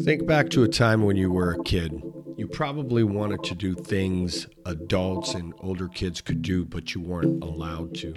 [0.00, 2.02] Think back to a time when you were a kid.
[2.36, 7.42] You probably wanted to do things adults and older kids could do, but you weren't
[7.44, 8.14] allowed to.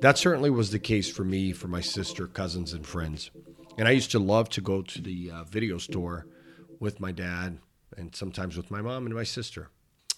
[0.00, 3.30] That certainly was the case for me, for my sister, cousins, and friends.
[3.78, 6.26] And I used to love to go to the uh, video store
[6.80, 7.58] with my dad
[7.96, 9.68] and sometimes with my mom and my sister.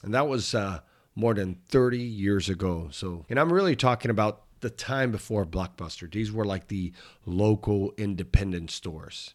[0.02, 0.80] And that was uh,
[1.14, 2.88] more than 30 years ago.
[2.90, 6.10] So, and I'm really talking about the time before Blockbuster.
[6.10, 6.92] These were like the
[7.26, 9.34] local independent stores.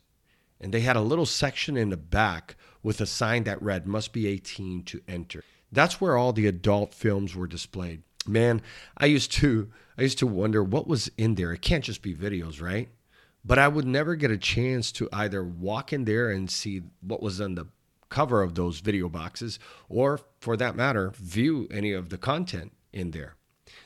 [0.59, 4.13] And they had a little section in the back with a sign that read, must
[4.13, 5.43] be 18 to enter.
[5.71, 8.03] That's where all the adult films were displayed.
[8.25, 8.61] Man,
[8.97, 11.53] I used to I used to wonder what was in there.
[11.53, 12.89] It can't just be videos, right?
[13.43, 17.21] But I would never get a chance to either walk in there and see what
[17.21, 17.67] was on the
[18.09, 23.11] cover of those video boxes or for that matter view any of the content in
[23.11, 23.36] there.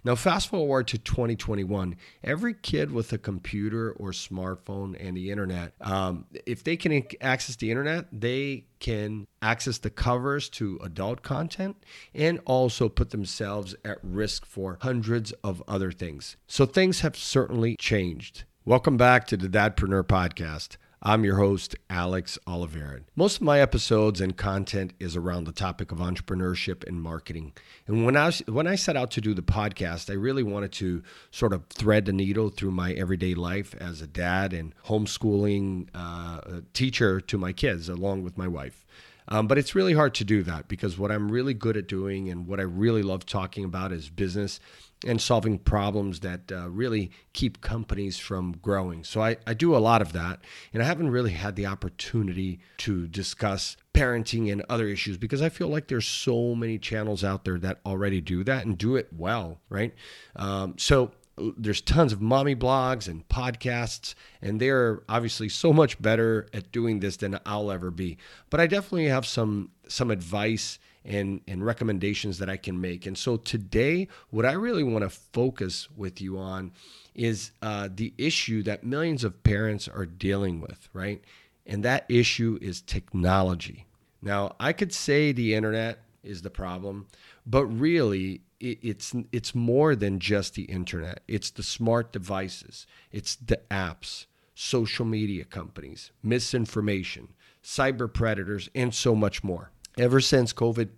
[0.04, 5.74] Now, fast forward to 2021, every kid with a computer or smartphone and the internet,
[5.80, 11.78] um, if they can access the internet, they can access the covers to adult content
[12.16, 16.36] and also put themselves at risk for hundreds of other things.
[16.48, 18.46] So things have certainly changed.
[18.66, 20.78] Welcome back to the Dadpreneur Podcast.
[21.04, 23.00] I'm your host, Alex Oliveira.
[23.16, 27.54] Most of my episodes and content is around the topic of entrepreneurship and marketing.
[27.88, 31.02] And when I when I set out to do the podcast, I really wanted to
[31.32, 36.62] sort of thread the needle through my everyday life as a dad and homeschooling uh,
[36.74, 38.86] teacher to my kids, along with my wife.
[39.28, 42.30] Um, but it's really hard to do that because what I'm really good at doing
[42.30, 44.60] and what I really love talking about is business
[45.06, 49.04] and solving problems that uh, really keep companies from growing.
[49.04, 50.42] So I, I do a lot of that.
[50.74, 55.50] And I haven't really had the opportunity to discuss parenting and other issues because I
[55.50, 59.10] feel like there's so many channels out there that already do that and do it
[59.12, 59.94] well, right?
[60.36, 61.12] Um, so
[61.58, 67.00] there's tons of mommy blogs and podcasts, and they're obviously so much better at doing
[67.00, 68.18] this than I'll ever be.
[68.50, 73.06] But I definitely have some some advice and, and recommendations that I can make.
[73.06, 76.72] And so today, what I really want to focus with you on
[77.16, 81.24] is uh, the issue that millions of parents are dealing with, right?
[81.66, 83.86] And that issue is technology.
[84.22, 87.08] Now, I could say the internet is the problem,
[87.46, 91.22] but really, it's it's more than just the internet.
[91.28, 92.86] It's the smart devices.
[93.12, 97.30] It's the apps, social media companies, misinformation,
[97.64, 100.90] cyber predators, and so much more ever since COVID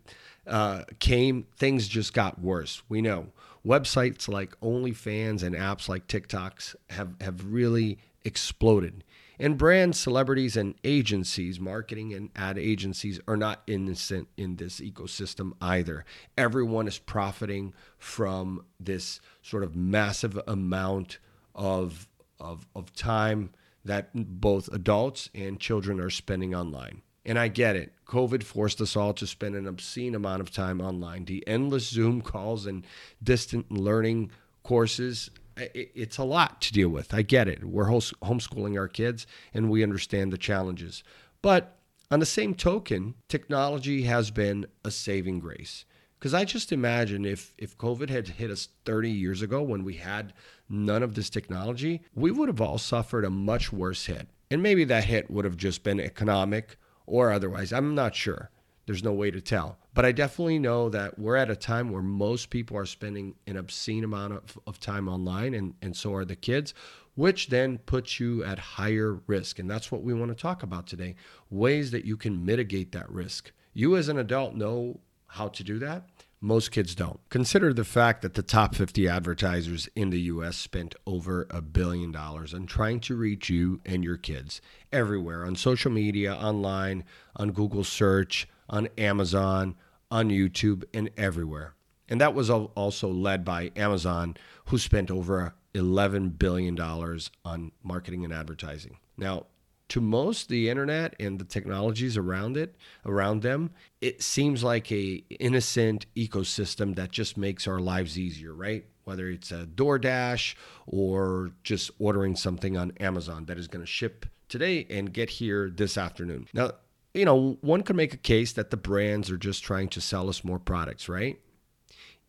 [0.47, 2.81] uh, came, things just got worse.
[2.89, 3.27] We know
[3.65, 9.03] websites like OnlyFans and apps like TikToks have, have really exploded.
[9.39, 15.53] And brands, celebrities, and agencies, marketing and ad agencies, are not innocent in this ecosystem
[15.59, 16.05] either.
[16.37, 21.17] Everyone is profiting from this sort of massive amount
[21.55, 22.07] of,
[22.39, 23.51] of, of time
[23.83, 27.01] that both adults and children are spending online.
[27.25, 27.93] And I get it.
[28.05, 31.25] COVID forced us all to spend an obscene amount of time online.
[31.25, 32.85] The endless Zoom calls and
[33.21, 37.13] distant learning courses, it's a lot to deal with.
[37.13, 37.63] I get it.
[37.63, 41.03] We're homeschooling our kids and we understand the challenges.
[41.41, 41.77] But
[42.11, 45.85] on the same token, technology has been a saving grace.
[46.19, 49.95] Because I just imagine if, if COVID had hit us 30 years ago when we
[49.95, 50.33] had
[50.69, 54.27] none of this technology, we would have all suffered a much worse hit.
[54.49, 57.73] And maybe that hit would have just been economic or otherwise.
[57.73, 58.49] I'm not sure.
[58.85, 59.77] There's no way to tell.
[59.93, 63.55] But I definitely know that we're at a time where most people are spending an
[63.55, 66.73] obscene amount of, of time online, and, and so are the kids,
[67.15, 69.59] which then puts you at higher risk.
[69.59, 71.15] And that's what we want to talk about today
[71.49, 73.51] ways that you can mitigate that risk.
[73.73, 76.09] You, as an adult, know how to do that.
[76.45, 77.21] Most kids don't.
[77.29, 82.11] Consider the fact that the top 50 advertisers in the US spent over a billion
[82.11, 84.59] dollars on trying to reach you and your kids
[84.91, 87.05] everywhere on social media, online,
[87.37, 89.75] on Google search, on Amazon,
[90.11, 91.75] on YouTube, and everywhere.
[92.09, 98.33] And that was also led by Amazon, who spent over $11 billion on marketing and
[98.33, 98.97] advertising.
[99.15, 99.45] Now,
[99.93, 102.75] to most the internet and the technologies around it
[103.05, 103.69] around them
[104.01, 108.85] it seems like a innocent ecosystem that just makes our lives easier right?
[109.03, 110.55] Whether it's a DoorDash
[110.87, 115.69] or just ordering something on Amazon that is going to ship today and get here
[115.69, 116.47] this afternoon.
[116.53, 116.71] Now
[117.13, 120.27] you know one could make a case that the brands are just trying to sell
[120.27, 121.39] us more products right?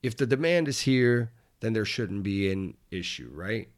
[0.02, 3.70] If the demand is here then there shouldn't be an issue right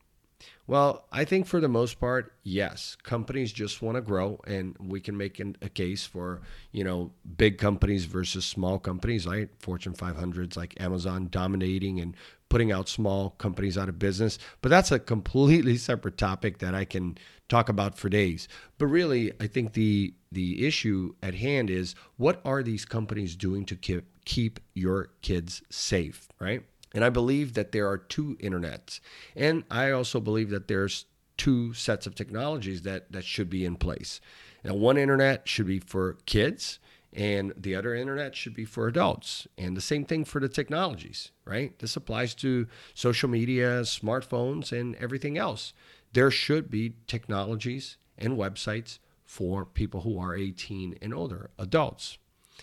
[0.66, 2.96] well, I think for the most part, yes.
[3.04, 6.40] Companies just want to grow, and we can make an, a case for
[6.72, 12.16] you know big companies versus small companies, like Fortune 500s like Amazon dominating and
[12.48, 14.38] putting out small companies out of business.
[14.60, 17.16] But that's a completely separate topic that I can
[17.48, 18.48] talk about for days.
[18.78, 23.64] But really, I think the the issue at hand is what are these companies doing
[23.66, 26.64] to keep keep your kids safe, right?
[26.96, 29.00] And I believe that there are two internets.
[29.36, 31.04] And I also believe that there's
[31.36, 34.18] two sets of technologies that that should be in place.
[34.64, 36.78] Now, one internet should be for kids
[37.12, 39.46] and the other internet should be for adults.
[39.58, 41.78] And the same thing for the technologies, right?
[41.80, 45.74] This applies to social media, smartphones, and everything else.
[46.14, 52.16] There should be technologies and websites for people who are 18 and older, adults.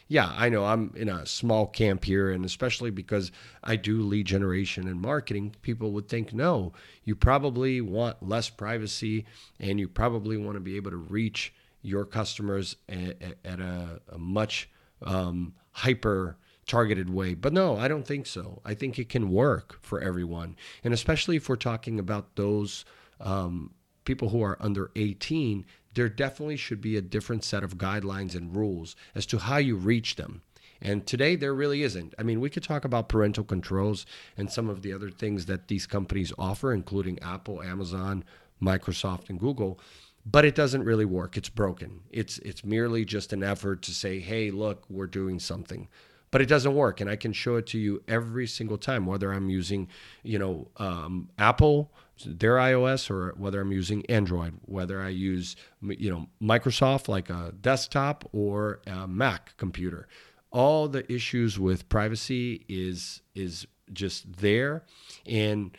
[0.08, 3.32] Yeah, I know I'm in a small camp here, and especially because
[3.64, 6.74] I do lead generation and marketing, people would think, no,
[7.04, 9.26] you probably want less privacy
[9.60, 14.70] and you probably want to be able to reach your customers at, a, a, much
[15.02, 17.34] um, hyper targeted way.
[17.34, 18.62] But no, I don't think so.
[18.64, 20.56] I think it can work for everyone.
[20.84, 22.86] And especially if we're talking about those
[23.20, 23.72] um,
[24.06, 28.56] people who are under 18, there definitely should be a different set of guidelines and
[28.56, 30.42] rules as to how you reach them.
[30.82, 32.14] And today there really isn't.
[32.20, 34.06] I mean, we could talk about parental controls
[34.36, 38.26] and some of the other things that these companies offer, including Apple, Amazon,
[38.62, 39.80] Microsoft, and Google
[40.26, 41.36] but it doesn't really work.
[41.36, 42.02] It's broken.
[42.10, 45.90] It's it's merely just an effort to say, "Hey, look, we're doing something."
[46.34, 49.32] But it doesn't work, and I can show it to you every single time, whether
[49.32, 49.88] I'm using,
[50.24, 51.94] you know, um, Apple,
[52.26, 57.54] their iOS, or whether I'm using Android, whether I use, you know, Microsoft like a
[57.62, 60.08] desktop or a Mac computer.
[60.50, 64.86] All the issues with privacy is is just there,
[65.28, 65.78] and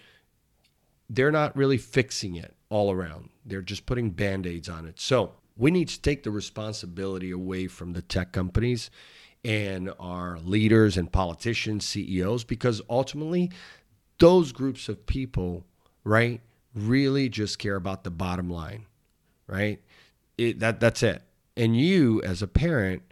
[1.11, 3.31] they're not really fixing it all around.
[3.45, 5.01] They're just putting band aids on it.
[5.01, 8.89] So we need to take the responsibility away from the tech companies
[9.45, 13.51] and our leaders and politicians, CEOs, because ultimately
[14.19, 15.65] those groups of people,
[16.03, 16.41] right,
[16.75, 18.87] really just care about the bottom line,
[19.47, 19.81] right?
[20.39, 21.23] It, that that's it.
[21.57, 23.03] And you as a parent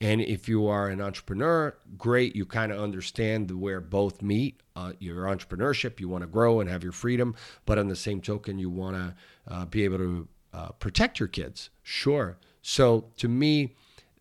[0.00, 4.62] and if you are an entrepreneur, great, you kind of understand where both meet.
[4.76, 7.34] Uh, your entrepreneurship, you want to grow and have your freedom,
[7.66, 9.14] but on the same token, you want to
[9.52, 11.70] uh, be able to uh, protect your kids.
[11.82, 12.38] Sure.
[12.62, 13.74] So to me,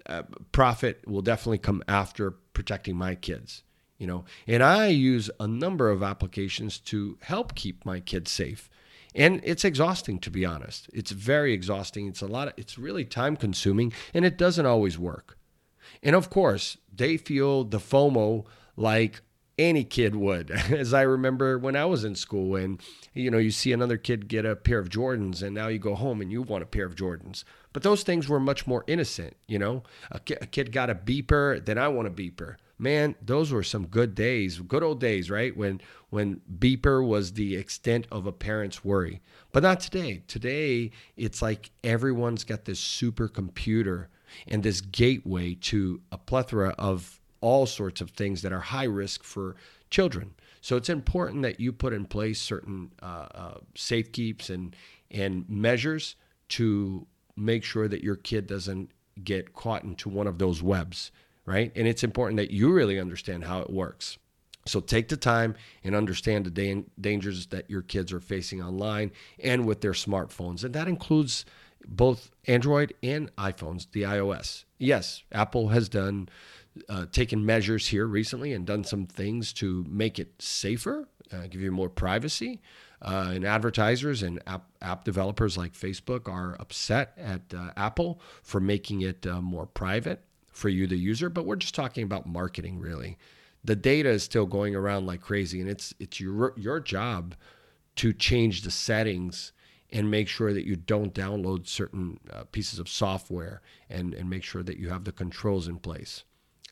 [0.07, 3.63] uh, profit will definitely come after protecting my kids.
[3.97, 8.69] You know, and I use a number of applications to help keep my kids safe
[9.15, 13.05] and it's exhausting to be honest it's very exhausting it's a lot of, it's really
[13.05, 15.37] time consuming and it doesn't always work
[16.03, 18.45] and of course, they feel the FOMO
[18.75, 19.21] like
[19.57, 20.51] any kid would.
[20.71, 22.81] As I remember when I was in school, and
[23.13, 25.95] you know, you see another kid get a pair of Jordans, and now you go
[25.95, 27.43] home and you want a pair of Jordans.
[27.77, 29.83] But those things were much more innocent, you know.
[30.09, 32.55] A, ki- a kid got a beeper, then I want a beeper.
[32.79, 35.55] Man, those were some good days, good old days, right?
[35.55, 35.79] When
[36.09, 39.21] when beeper was the extent of a parent's worry.
[39.51, 40.23] But not today.
[40.27, 44.07] Today, it's like everyone's got this supercomputer
[44.47, 49.23] and this gateway to a plethora of all sorts of things that are high risk
[49.23, 49.55] for
[49.91, 50.33] children.
[50.61, 53.57] So it's important that you put in place certain uh, uh,
[54.49, 54.75] and
[55.11, 56.15] and measures
[56.49, 57.05] to
[57.37, 58.91] make sure that your kid doesn't
[59.23, 61.11] get caught into one of those webs,
[61.45, 61.71] right?
[61.75, 64.17] And it's important that you really understand how it works.
[64.65, 69.11] So take the time and understand the da- dangers that your kids are facing online
[69.41, 71.45] and with their smartphones, and that includes
[71.87, 74.65] both Android and iPhones, the iOS.
[74.77, 76.27] Yes, Apple has done
[76.89, 81.61] uh, taken measures here recently and done some things to make it safer, uh, give
[81.61, 82.61] you more privacy.
[83.01, 88.59] Uh, and advertisers and app, app developers like Facebook are upset at uh, Apple for
[88.59, 91.29] making it uh, more private for you, the user.
[91.29, 93.17] But we're just talking about marketing, really.
[93.63, 97.35] The data is still going around like crazy, and it's it's your your job
[97.97, 99.51] to change the settings
[99.91, 104.43] and make sure that you don't download certain uh, pieces of software and, and make
[104.43, 106.23] sure that you have the controls in place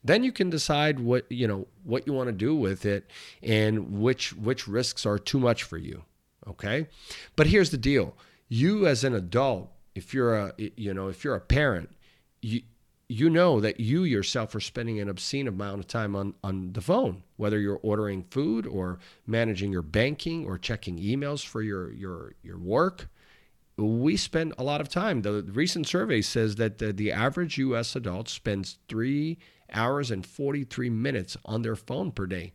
[0.06, 3.10] then you can decide what you know what you want to do with it
[3.42, 6.04] and which which risks are too much for you
[6.48, 6.88] okay
[7.36, 8.16] but here's the deal
[8.50, 11.90] you as an adult if you're a you know if you're a parent
[12.42, 12.62] you
[13.08, 16.82] you know that you yourself are spending an obscene amount of time on, on the
[16.82, 18.98] phone, whether you're ordering food or
[19.28, 23.08] managing your banking or checking emails for your, your, your work.
[23.78, 25.22] We spend a lot of time.
[25.22, 29.38] The recent survey says that the, the average US adult spends three
[29.72, 32.54] hours and 43 minutes on their phone per day.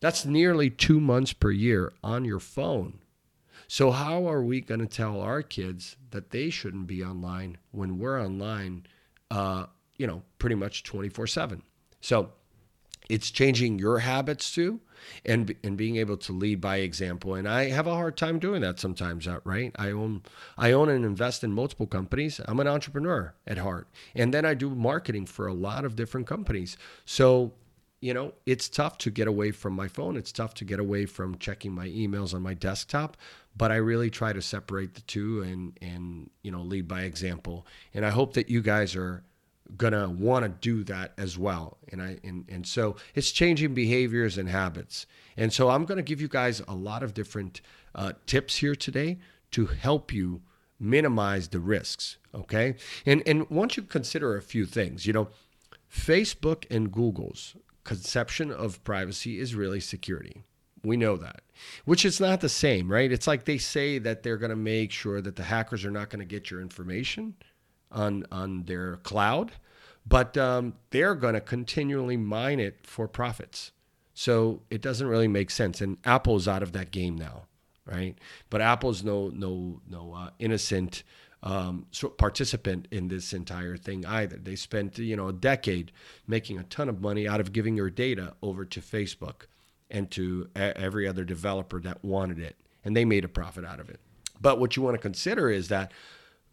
[0.00, 3.00] That's nearly two months per year on your phone.
[3.68, 7.98] So, how are we going to tell our kids that they shouldn't be online when
[7.98, 8.86] we're online?
[9.34, 9.66] uh,
[9.96, 11.62] you know, pretty much 24 7.
[12.00, 12.30] So
[13.10, 14.80] it's changing your habits too
[15.26, 18.62] and and being able to lead by example and i have a hard time doing
[18.62, 20.22] that sometimes uh, right i own
[20.56, 24.54] i own and invest in multiple companies i'm an entrepreneur at heart and then i
[24.54, 27.52] do marketing for a lot of different companies so
[28.00, 30.16] you know it's tough to get away from my phone.
[30.16, 33.16] It's tough to get away from checking my emails on my desktop
[33.56, 37.66] but i really try to separate the two and and you know lead by example.
[37.92, 39.22] And i hope that you guys are
[39.76, 41.78] gonna want to do that as well.
[41.90, 45.06] And i and, and so it's changing behaviors and habits.
[45.36, 47.60] And so i'm to give you guys a lot of different
[47.94, 49.18] uh, tips here today
[49.52, 50.42] to help you
[50.80, 52.74] minimize the risks okay?
[53.06, 55.06] And and once you consider a few things?
[55.06, 55.28] You know
[55.94, 60.42] facebook and google's conception of privacy is really security
[60.82, 61.42] we know that
[61.84, 64.90] which is not the same right it's like they say that they're going to make
[64.90, 67.34] sure that the hackers are not going to get your information
[67.94, 69.52] on on their cloud,
[70.06, 73.72] but um, they're going to continually mine it for profits.
[74.12, 75.80] So it doesn't really make sense.
[75.80, 77.44] And Apple's out of that game now,
[77.86, 78.16] right?
[78.50, 81.02] But Apple's no no no uh, innocent
[81.44, 81.86] um,
[82.16, 84.36] participant in this entire thing either.
[84.36, 85.92] They spent you know a decade
[86.26, 89.42] making a ton of money out of giving your data over to Facebook
[89.90, 93.78] and to a- every other developer that wanted it, and they made a profit out
[93.78, 94.00] of it.
[94.40, 95.92] But what you want to consider is that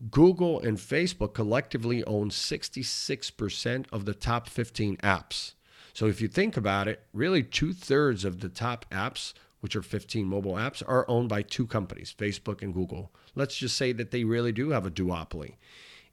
[0.10, 5.54] Google and Facebook collectively own 66% of the top 15 apps.
[5.94, 9.82] So if you think about it, really two thirds of the top apps, which are
[9.82, 13.12] 15 mobile apps, are owned by two companies, Facebook and Google.
[13.36, 15.56] Let's just say that they really do have a duopoly.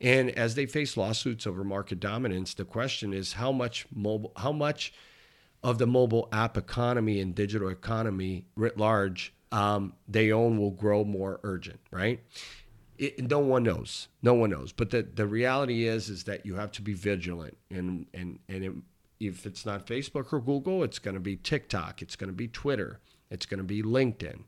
[0.01, 4.53] And as they face lawsuits over market dominance, the question is how much mobile, how
[4.53, 4.93] much
[5.63, 11.05] of the mobile app economy and digital economy writ large um, they own will grow
[11.05, 12.21] more urgent, right?
[12.99, 14.09] it, no one knows.
[14.23, 14.73] No one knows.
[14.73, 17.57] But the, the reality is is that you have to be vigilant.
[17.71, 18.73] And and and it,
[19.21, 22.03] if it's not Facebook or Google, it's going to be TikTok.
[22.03, 23.01] It's going to be Twitter.
[23.31, 24.41] It's going to be LinkedIn.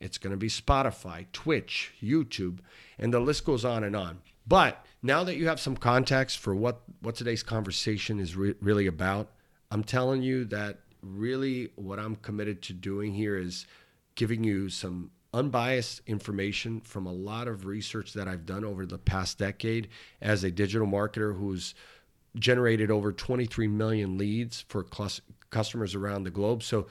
[0.00, 2.58] It's going to be Spotify, Twitch, YouTube,
[2.98, 4.20] and the list goes on and on.
[4.46, 8.86] But now that you have some context for what what today's conversation is re- really
[8.86, 9.30] about,
[9.70, 13.66] I'm telling you that really what I'm committed to doing here is
[14.14, 18.98] giving you some unbiased information from a lot of research that I've done over the
[18.98, 19.88] past decade
[20.20, 21.74] as a digital marketer who's
[22.36, 24.86] generated over 23 million leads for
[25.50, 26.62] customers around the globe.
[26.62, 26.86] So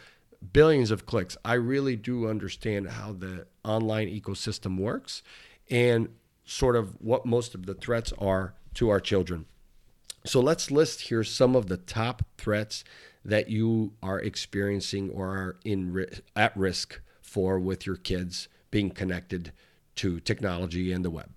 [0.51, 1.37] billions of clicks.
[1.45, 5.23] I really do understand how the online ecosystem works
[5.69, 6.09] and
[6.45, 9.45] sort of what most of the threats are to our children.
[10.25, 12.83] So let's list here some of the top threats
[13.25, 19.51] that you are experiencing or are in at risk for with your kids being connected
[19.95, 21.29] to technology and the web.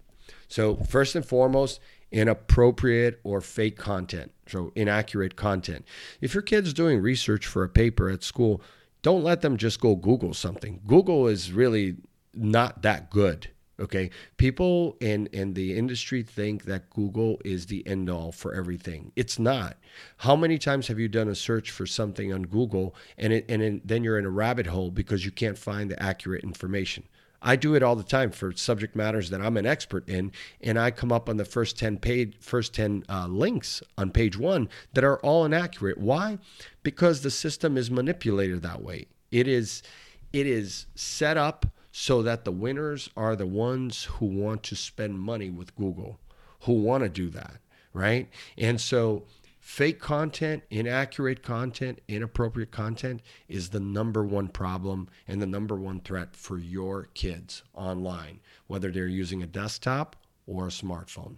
[0.49, 5.85] So, first and foremost, inappropriate or fake content, so inaccurate content.
[6.21, 8.63] If your kid's doing research for a paper at school,
[9.07, 10.81] don't let them just go Google something.
[10.85, 11.95] Google is really
[12.35, 13.49] not that good.
[13.79, 14.11] Okay.
[14.37, 19.13] People in, in the industry think that Google is the end all for everything.
[19.15, 19.77] It's not.
[20.17, 23.81] How many times have you done a search for something on Google and, it, and
[23.85, 27.05] then you're in a rabbit hole because you can't find the accurate information?
[27.47, 30.77] I do it all the time for subject matters that I'm an expert in, and
[30.77, 34.69] I come up on the first 10 page, first 10 uh, links on page one
[34.95, 35.97] that are all inaccurate.
[35.97, 36.39] Why?
[36.83, 39.07] Because the system is manipulated that way.
[39.31, 39.85] It is,
[40.33, 45.21] it is set up so that the winners are the ones who want to spend
[45.21, 46.19] money with Google,
[46.63, 47.59] who want to do that,
[47.93, 48.29] right?
[48.59, 49.23] And so
[49.67, 55.99] fake content, inaccurate content, inappropriate content is the number one problem and the number one
[55.99, 60.15] threat for your kids online, whether they're using a desktop
[60.47, 61.35] or a smartphone.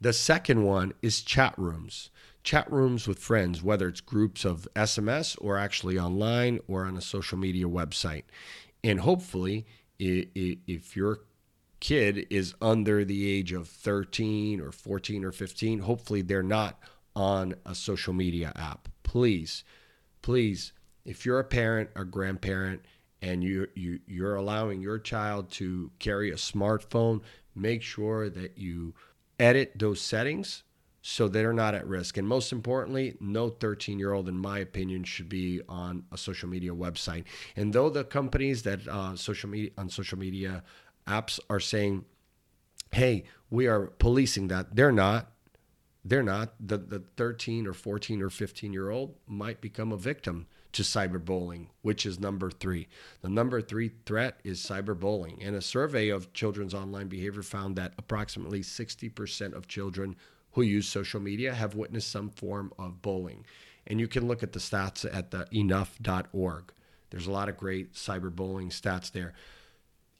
[0.00, 2.10] The second one is chat rooms.
[2.44, 7.02] Chat rooms with friends, whether it's groups of SMS or actually online or on a
[7.02, 8.22] social media website.
[8.84, 9.66] And hopefully,
[9.98, 11.22] if your
[11.80, 16.78] kid is under the age of 13 or 14 or 15, hopefully they're not
[17.18, 18.88] on a social media app.
[19.02, 19.64] Please,
[20.22, 20.72] please,
[21.04, 22.82] if you're a parent or grandparent
[23.20, 27.20] and you, you you're allowing your child to carry a smartphone,
[27.56, 28.94] make sure that you
[29.40, 30.62] edit those settings
[31.02, 32.18] so they're not at risk.
[32.18, 36.48] And most importantly, no 13 year old, in my opinion, should be on a social
[36.48, 37.24] media website.
[37.56, 40.62] And though the companies that uh, social media on social media
[41.08, 42.04] apps are saying,
[42.92, 45.32] "Hey, we are policing that," they're not.
[46.08, 46.54] They're not.
[46.58, 51.66] The the 13 or 14 or 15 year old might become a victim to cyberbullying,
[51.82, 52.88] which is number three.
[53.20, 55.46] The number three threat is cyberbullying.
[55.46, 60.16] And a survey of children's online behavior found that approximately 60% of children
[60.52, 63.44] who use social media have witnessed some form of bullying.
[63.86, 66.72] And you can look at the stats at the enough.org.
[67.10, 69.34] There's a lot of great cyberbullying stats there.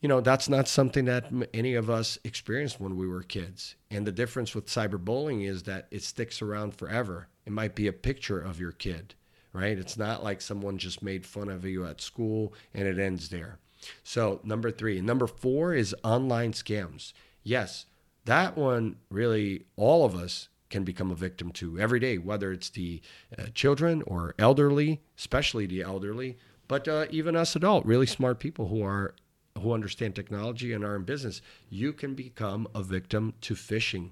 [0.00, 3.74] You know, that's not something that any of us experienced when we were kids.
[3.90, 7.26] And the difference with cyberbullying is that it sticks around forever.
[7.46, 9.14] It might be a picture of your kid,
[9.52, 9.76] right?
[9.76, 13.58] It's not like someone just made fun of you at school and it ends there.
[14.04, 15.00] So, number three.
[15.00, 17.12] Number four is online scams.
[17.42, 17.86] Yes,
[18.24, 22.70] that one really, all of us can become a victim to every day, whether it's
[22.70, 23.00] the
[23.36, 26.36] uh, children or elderly, especially the elderly,
[26.68, 29.14] but uh, even us adult, really smart people who are
[29.58, 34.10] who understand technology and are in business, you can become a victim to phishing,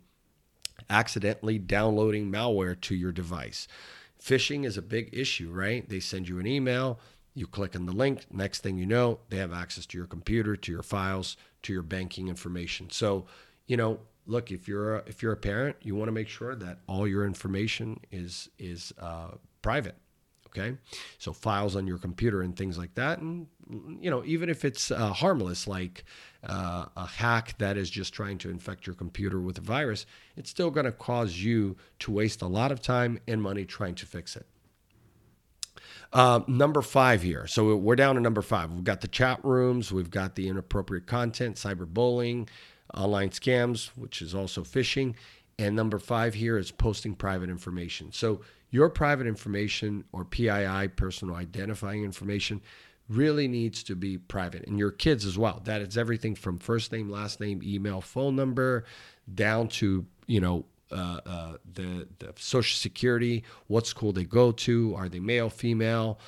[0.90, 3.68] accidentally downloading malware to your device.
[4.22, 5.88] Phishing is a big issue, right?
[5.88, 6.98] They send you an email,
[7.34, 10.56] you click on the link, next thing you know, they have access to your computer,
[10.56, 12.88] to your files, to your banking information.
[12.90, 13.26] So,
[13.66, 16.54] you know, look, if you're a, if you're a parent, you want to make sure
[16.54, 19.96] that all your information is is uh, private.
[20.46, 20.78] Okay,
[21.18, 24.90] so files on your computer and things like that, and you know, even if it's
[24.90, 26.04] uh, harmless, like
[26.44, 30.06] uh, a hack that is just trying to infect your computer with a virus,
[30.36, 33.94] it's still going to cause you to waste a lot of time and money trying
[33.96, 34.46] to fix it.
[36.12, 37.46] Uh, number five here.
[37.46, 38.72] So we're down to number five.
[38.72, 42.48] We've got the chat rooms, we've got the inappropriate content, cyberbullying,
[42.94, 45.14] online scams, which is also phishing.
[45.58, 48.12] And number five here is posting private information.
[48.12, 52.60] So your private information or PII, personal identifying information,
[53.08, 54.66] really needs to be private.
[54.66, 55.60] And your kids as well.
[55.64, 58.84] That is everything from first name, last name, email, phone number,
[59.32, 64.94] down to, you know, uh, uh, the, the social security, what school they go to,
[64.96, 66.18] are they male, female,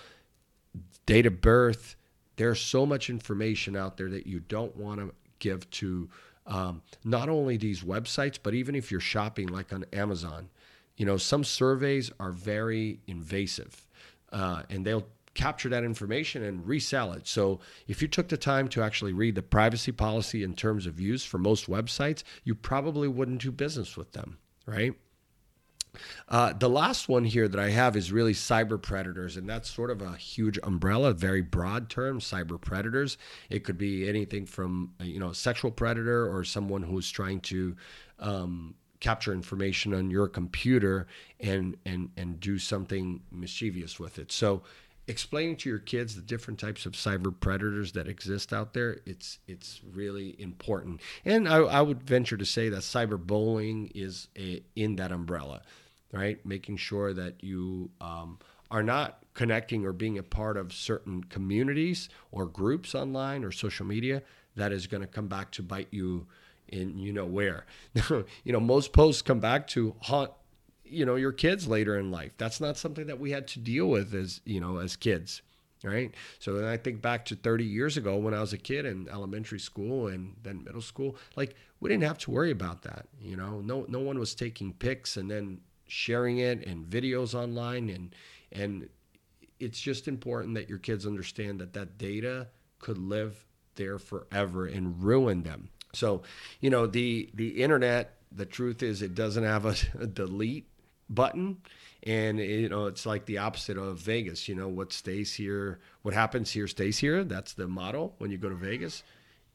[1.07, 1.97] date of birth.
[2.37, 6.09] There's so much information out there that you don't want to give to
[6.47, 10.49] um, not only these websites, but even if you're shopping like on Amazon,
[10.97, 13.87] you know, some surveys are very invasive
[14.33, 15.07] uh, and they'll
[15.39, 17.29] capture that information and resell it.
[17.29, 20.99] So if you took the time to actually read the privacy policy in terms of
[20.99, 24.95] use for most websites, you probably wouldn't do business with them, right?
[26.29, 29.91] Uh, the last one here that I have is really cyber predators, and that's sort
[29.91, 32.19] of a huge umbrella, very broad term.
[32.19, 33.17] Cyber predators.
[33.49, 37.77] It could be anything from you know sexual predator or someone who's trying to
[38.19, 41.07] um, capture information on your computer
[41.41, 44.31] and and and do something mischievous with it.
[44.31, 44.63] So
[45.09, 49.39] explaining to your kids the different types of cyber predators that exist out there it's
[49.49, 51.01] it's really important.
[51.25, 55.63] And i, I would venture to say that cyberbullying is a, in that umbrella
[56.13, 56.45] right?
[56.45, 58.39] Making sure that you um,
[58.71, 63.87] are not connecting or being a part of certain communities or groups online or social
[63.87, 64.23] media
[64.57, 66.27] that is going to come back to bite you
[66.69, 67.65] in you know where.
[68.45, 70.33] You know most posts come back to haunt
[70.91, 72.33] you know your kids later in life.
[72.39, 75.43] That's not something that we had to deal with as you know as kids
[75.85, 76.13] right?
[76.41, 79.09] So then i think back to 30 years ago when i was a kid in
[79.09, 83.37] elementary school and then middle school like we didn't have to worry about that you
[83.37, 83.61] know?
[83.61, 88.15] No no one was taking pics and then sharing it and videos online and
[88.53, 88.89] and
[89.61, 92.49] it's just important that your kids understand that that data
[92.79, 95.69] could live there forever and ruin them.
[95.93, 96.23] So
[96.61, 100.69] you know the the internet the truth is it doesn't have a, a delete
[101.11, 101.59] button
[102.03, 106.15] and you know it's like the opposite of vegas you know what stays here what
[106.15, 107.23] happens here stays here.
[107.23, 109.03] That's the model when you go to vegas.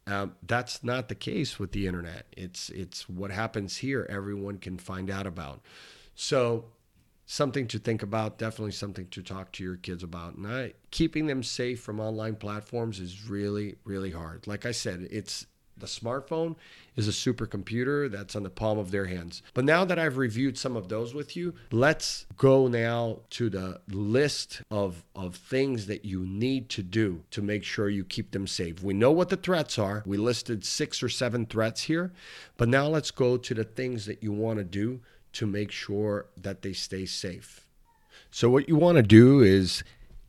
[0.06, 2.28] Um, that's not the case with the internet.
[2.38, 5.62] It's it's what happens here everyone can find out about.
[6.14, 6.66] So
[7.26, 10.36] something to think about definitely something to talk to your kids about.
[10.36, 14.46] And I, keeping them safe from online platforms is really really hard.
[14.46, 15.48] Like i said it's
[15.84, 16.56] the smartphone
[16.96, 19.44] is a supercomputer that's on the palm of their hands.
[19.54, 23.82] But now that I've reviewed some of those with you, let's go now to the
[23.90, 28.48] list of, of things that you need to do to make sure you keep them
[28.48, 28.82] safe.
[28.82, 30.04] We know what the threats are.
[30.06, 32.14] We listed six or seven threats here.
[32.56, 35.02] But now let's go to the things that you want to do
[35.34, 37.66] to make sure that they stay safe.
[38.32, 39.84] So, what you want to do is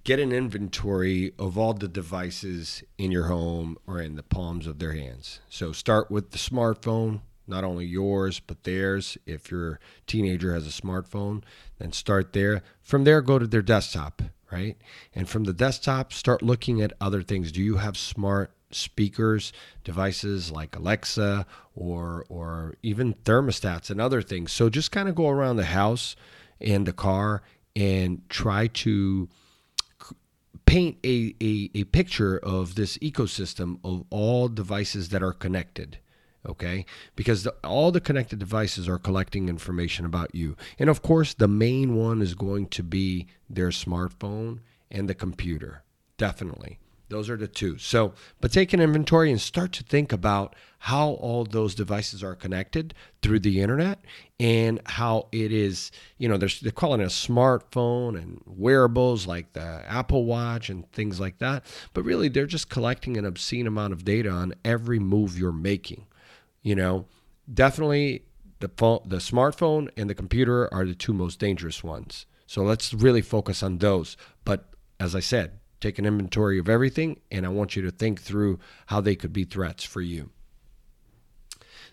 [0.05, 4.79] get an inventory of all the devices in your home or in the palms of
[4.79, 5.41] their hands.
[5.49, 9.17] So start with the smartphone, not only yours, but theirs.
[9.27, 11.43] If your teenager has a smartphone,
[11.79, 12.63] then start there.
[12.83, 14.21] From there, go to their desktop,
[14.53, 14.77] right?
[15.15, 17.51] And from the desktop, start looking at other things.
[17.51, 19.53] Do you have smart speakers,
[19.85, 24.53] devices like Alexa or or even thermostats and other things?
[24.53, 26.15] So just kind of go around the house
[26.61, 27.43] and the car
[27.75, 29.29] and try to
[30.67, 35.99] paint a, a, a picture of this ecosystem of all devices that are connected.
[36.47, 36.85] okay?
[37.17, 40.57] Because the, all the connected devices are collecting information about you.
[40.79, 45.83] And of course, the main one is going to be their smartphone and the computer.
[46.17, 46.79] Definitely.
[47.09, 47.79] Those are the two.
[47.79, 52.35] So, but take an inventory and start to think about how all those devices are
[52.35, 54.01] connected through the internet
[54.41, 59.83] and how it is, you know, they're, calling it a smartphone and wearables like the
[59.87, 61.65] Apple Watch and things like that.
[61.93, 66.07] But really, they're just collecting an obscene amount of data on every move you're making.
[66.63, 67.07] You know,
[67.53, 68.25] definitely
[68.61, 72.27] the phone, the smartphone and the computer are the two most dangerous ones.
[72.47, 74.17] So let's really focus on those.
[74.45, 78.21] But as I said, take an inventory of everything, and I want you to think
[78.21, 80.31] through how they could be threats for you.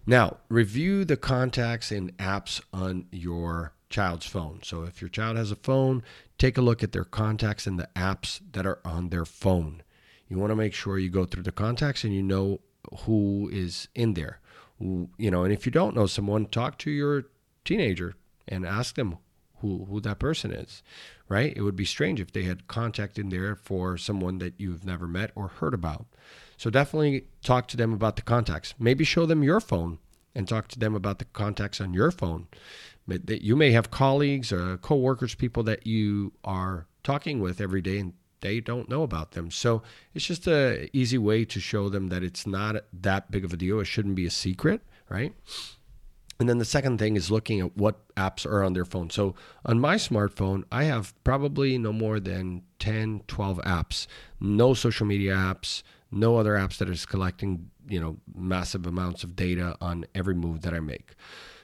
[0.06, 4.62] Now, review the contacts and apps on your child's phone.
[4.64, 6.04] So, if your child has a phone,
[6.38, 9.84] take a look at their contacts and the apps that are on their phone.
[10.30, 12.62] You want to make sure you go through the contacts and you know
[13.02, 14.40] who is in there.
[14.80, 17.26] You know, and if you don't know someone, talk to your
[17.66, 18.16] teenager
[18.48, 19.18] and ask them
[19.62, 20.84] who who that person is,
[21.30, 21.54] right?
[21.56, 25.08] It would be strange if they had contact in there for someone that you've never
[25.08, 26.06] met or heard about.
[26.58, 28.76] So definitely talk to them about the contacts.
[28.78, 30.00] Maybe show them your phone
[30.36, 32.48] and talk to them about the contacts on your phone.
[33.08, 37.98] That you may have colleagues or coworkers, people that you are talking with every day,
[37.98, 39.52] and they don't know about them.
[39.52, 39.82] So
[40.14, 43.58] it's just a easy way to show them that it's not that big of a
[43.58, 43.80] deal.
[43.80, 45.34] It shouldn't be a secret, right?
[46.42, 49.12] And then the second thing is looking at what apps are on their phone.
[49.12, 54.08] So on my smartphone, I have probably no more than 10, 12 apps.
[54.40, 59.36] No social media apps, no other apps that is collecting, you know, massive amounts of
[59.36, 61.14] data on every move that I make.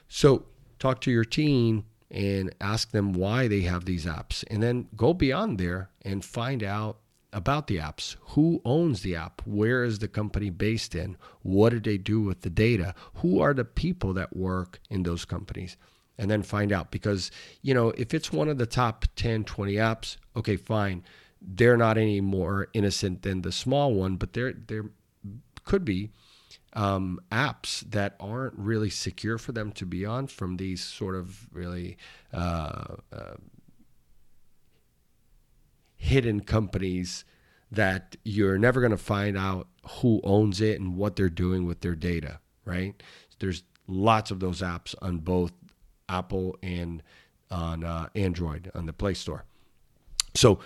[0.06, 0.44] So
[0.78, 5.12] talk to your teen and ask them why they have these apps and then go
[5.12, 6.98] beyond there and find out
[7.32, 8.16] about the apps.
[8.30, 9.42] Who owns the app?
[9.44, 11.16] Where is the company based in?
[11.42, 12.94] What did they do with the data?
[13.16, 15.76] Who are the people that work in those companies?
[16.16, 17.30] And then find out because,
[17.62, 21.04] you know, if it's one of the top 10, 20 apps, okay, fine.
[21.40, 24.86] They're not any more innocent than the small one, but there there
[25.64, 26.10] could be
[26.72, 31.48] um, apps that aren't really secure for them to be on from these sort of
[31.52, 31.96] really
[32.32, 33.34] uh, uh,
[35.98, 37.24] hidden companies
[37.70, 39.68] that you're never going to find out
[40.00, 43.02] who owns it and what they're doing with their data, right?
[43.40, 45.52] There's lots of those apps on both
[46.08, 47.02] Apple and
[47.50, 49.44] on uh, Android on the Play Store.
[50.34, 50.60] So,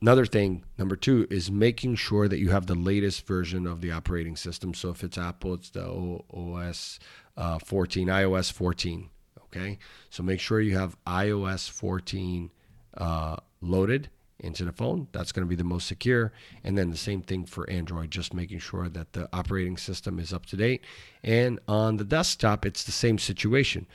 [0.00, 3.90] another thing, number two, is making sure that you have the latest version of the
[3.90, 4.72] operating system.
[4.72, 6.98] So, if it's Apple, it's the OS
[7.36, 9.10] uh, 14, iOS 14.
[9.44, 9.78] Okay.
[10.10, 12.52] So, make sure you have iOS 14
[12.96, 15.08] uh, loaded into the phone.
[15.12, 16.32] That's going to be the most secure.
[16.62, 20.32] And then the same thing for Android, just making sure that the operating system is
[20.32, 20.84] up to date.
[21.22, 23.86] And on the desktop, it's the same situation,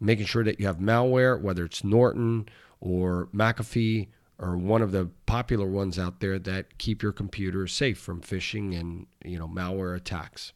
[0.00, 2.48] making sure that you have malware, whether it's Norton
[2.80, 4.08] or McAfee
[4.38, 8.78] or one of the popular ones out there that keep your computer safe from phishing
[8.78, 10.52] and you know malware attacks.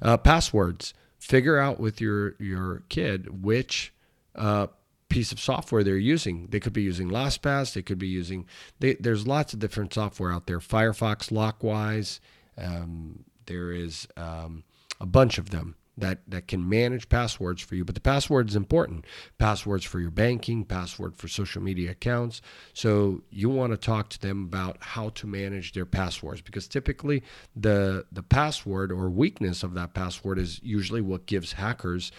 [0.00, 0.94] Uh, passwords.
[1.18, 3.92] Figure out with your your kid which
[4.34, 4.66] uh,
[5.14, 6.48] piece of software they're using.
[6.50, 7.72] They could be using LastPass.
[7.72, 8.46] They could be using.
[8.80, 10.58] They, there's lots of different software out there.
[10.58, 12.18] Firefox, Lockwise.
[12.58, 14.64] Um, there is um,
[15.00, 17.84] a bunch of them that that can manage passwords for you.
[17.84, 19.04] But the password is important.
[19.38, 22.42] Passwords for your banking, password for social media accounts.
[22.72, 27.22] So you want to talk to them about how to manage their passwords because typically
[27.54, 32.10] the the password or weakness of that password is usually what gives hackers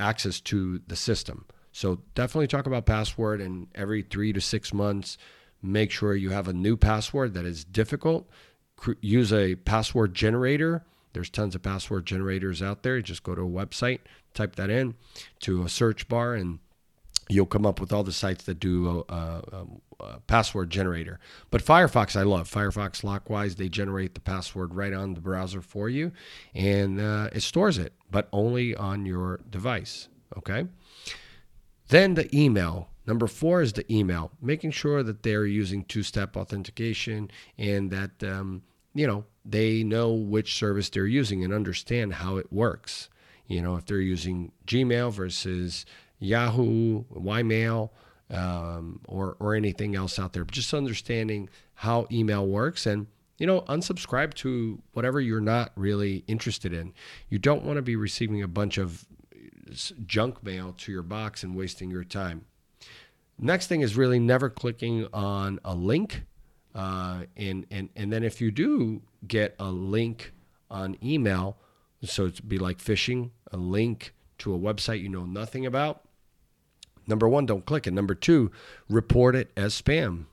[0.00, 1.44] access to the system.
[1.74, 5.18] So definitely talk about password and every three to six months,
[5.60, 8.28] make sure you have a new password that is difficult.
[9.00, 10.84] Use a password generator.
[11.14, 12.96] There's tons of password generators out there.
[12.96, 13.98] You just go to a website,
[14.34, 14.94] type that in
[15.40, 16.60] to a search bar, and
[17.28, 19.66] you'll come up with all the sites that do a, a,
[19.98, 21.18] a, password generator.
[21.50, 23.02] But Firefox, I love Firefox.
[23.02, 26.12] Lockwise, they generate the password right on the browser for you,
[26.54, 30.06] and uh, it stores it, but only on your device.
[30.36, 30.66] Okay.
[31.88, 32.88] Then the email.
[33.06, 38.24] Number four is the email, making sure that they're using two step authentication and that,
[38.24, 38.62] um,
[38.94, 43.10] you know, they know which service they're using and understand how it works.
[43.46, 45.84] You know, if they're using Gmail versus
[46.18, 47.90] Yahoo, Ymail,
[48.30, 53.06] um, or, or anything else out there, just understanding how email works and
[53.38, 56.92] you know, unsubscribe to whatever you're not really interested in.
[57.28, 59.04] You don't want to be receiving a bunch of
[60.06, 62.44] junk mail to your box and wasting your time.
[63.38, 66.22] Next thing is really never clicking on a link.
[66.74, 70.32] Uh, and, and, and then if you do get a link
[70.70, 71.56] on email,
[72.02, 76.02] So it'd be like phishing, a link to a website you know nothing about.
[77.06, 77.92] Number one, don't click it.
[77.92, 78.50] Number two,
[78.88, 80.26] report it as spam.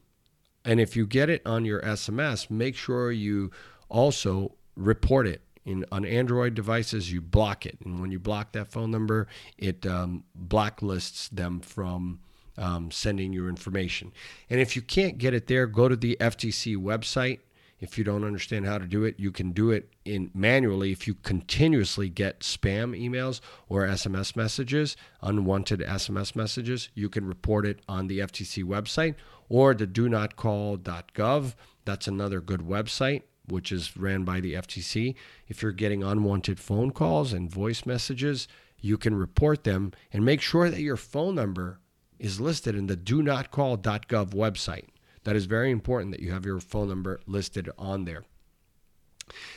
[0.64, 3.52] And if you get it on your SMS, make sure you
[3.90, 5.42] also report it.
[5.64, 7.78] In, on Android devices, you block it.
[7.86, 12.20] And when you block that phone number, it um, blacklists them from
[12.58, 14.12] um, sending your information.
[14.50, 17.40] And if you can't get it there, go to the FTC website
[17.82, 21.08] if you don't understand how to do it, you can do it in manually if
[21.08, 27.80] you continuously get spam emails or SMS messages, unwanted SMS messages, you can report it
[27.90, 29.16] on the FTC website
[29.50, 31.56] or the do not call.gov.
[31.84, 35.16] That's another good website which is ran by the FTC.
[35.48, 38.48] If you're getting unwanted phone calls and voice messages,
[38.80, 41.80] you can report them and make sure that your phone number
[42.18, 44.88] is listed in the do not call.gov website.
[45.24, 48.24] That is very important that you have your phone number listed on there.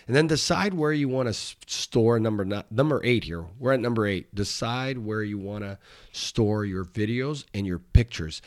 [0.07, 3.47] And then decide where you want to store number not, number eight here.
[3.59, 4.35] We're at number eight.
[4.35, 5.79] Decide where you want to
[6.13, 8.41] store your videos and your pictures.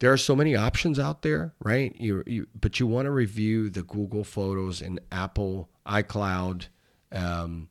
[0.00, 1.94] There are so many options out there, right?
[1.98, 6.66] You, you but you want to review the Google Photos and Apple iCloud
[7.12, 7.68] um,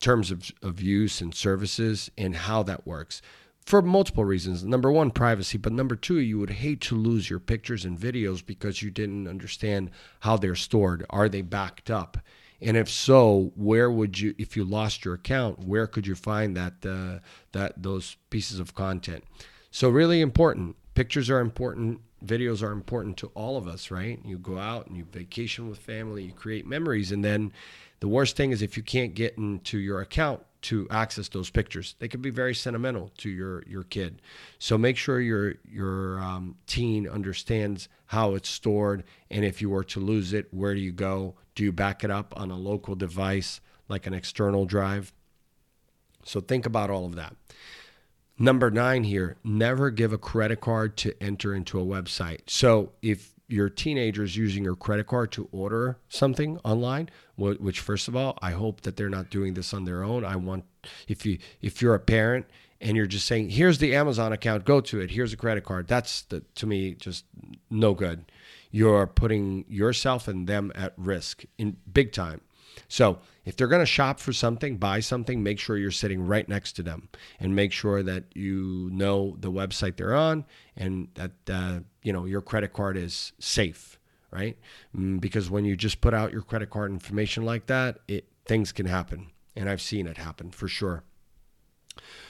[0.00, 3.22] terms of, of use and services and how that works
[3.64, 4.62] for multiple reasons.
[4.62, 8.44] Number one, privacy, but number two, you would hate to lose your pictures and videos
[8.44, 11.04] because you didn't understand how they're stored.
[11.10, 12.18] Are they backed up?
[12.60, 16.56] And if so, where would you, if you lost your account, where could you find
[16.56, 17.20] that uh,
[17.52, 19.24] that those pieces of content?
[19.70, 20.76] So really important.
[20.94, 22.00] Pictures are important.
[22.24, 24.20] Videos are important to all of us, right?
[24.24, 27.52] You go out and you vacation with family, you create memories, and then
[28.00, 31.94] the worst thing is if you can't get into your account to access those pictures.
[31.98, 34.22] They can be very sentimental to your your kid.
[34.58, 39.84] So make sure your your um, teen understands how it's stored, and if you were
[39.84, 41.34] to lose it, where do you go?
[41.54, 45.12] Do you back it up on a local device like an external drive?
[46.24, 47.36] So think about all of that.
[48.38, 52.40] Number nine here: never give a credit card to enter into a website.
[52.48, 58.08] So if your teenager is using your credit card to order something online which first
[58.08, 60.24] of all i hope that they're not doing this on their own.
[60.24, 60.64] I want
[61.08, 62.46] if you if you're a parent
[62.80, 65.10] and you're just saying here's the amazon account go to it.
[65.10, 65.88] Here's a credit card.
[65.88, 67.24] That's the, to me just
[67.70, 68.30] no good.
[68.70, 72.40] You're putting yourself and them at risk in big time
[72.88, 76.48] so if they're going to shop for something, buy something, make sure you're sitting right
[76.48, 77.08] next to them
[77.38, 80.44] and make sure that you know the website they're on
[80.76, 83.98] and that uh, you know your credit card is safe,
[84.30, 84.58] right?
[84.96, 88.72] Mm, because when you just put out your credit card information like that, it things
[88.72, 91.04] can happen, and I've seen it happen for sure.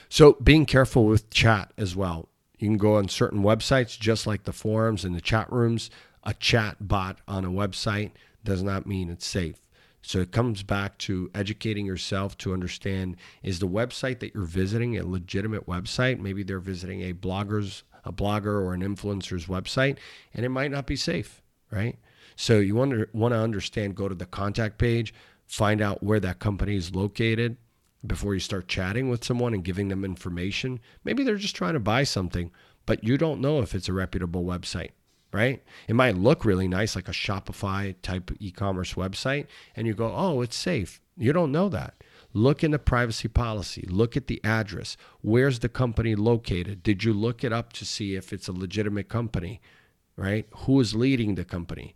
[0.09, 2.29] So being careful with chat as well.
[2.57, 5.89] You can go on certain websites, just like the forums and the chat rooms.
[6.23, 8.11] A chat bot on a website
[8.43, 9.64] does not mean it's safe.
[10.07, 14.99] So it comes back to educating yourself to understand is the website that you're visiting
[14.99, 16.19] a legitimate website?
[16.19, 19.97] Maybe they're visiting a blogger's a blogger or an influencer's website
[20.31, 21.41] and it might not be safe,
[21.71, 21.97] right?
[22.35, 25.11] So you want to want to understand go to the contact page,
[25.47, 27.57] find out where that company is located
[28.05, 30.79] before you start chatting with someone and giving them information.
[31.03, 32.51] Maybe they're just trying to buy something,
[32.85, 34.91] but you don't know if it's a reputable website
[35.35, 35.61] right?
[35.89, 40.13] It might look really nice, like a Shopify type e commerce website, and you go,
[40.15, 41.01] oh, it's safe.
[41.17, 41.95] You don't know that.
[42.31, 43.85] Look in the privacy policy.
[43.89, 44.95] Look at the address.
[45.21, 46.83] Where's the company located?
[46.83, 49.59] Did you look it up to see if it's a legitimate company,
[50.15, 50.47] right?
[50.59, 51.95] Who is leading the company?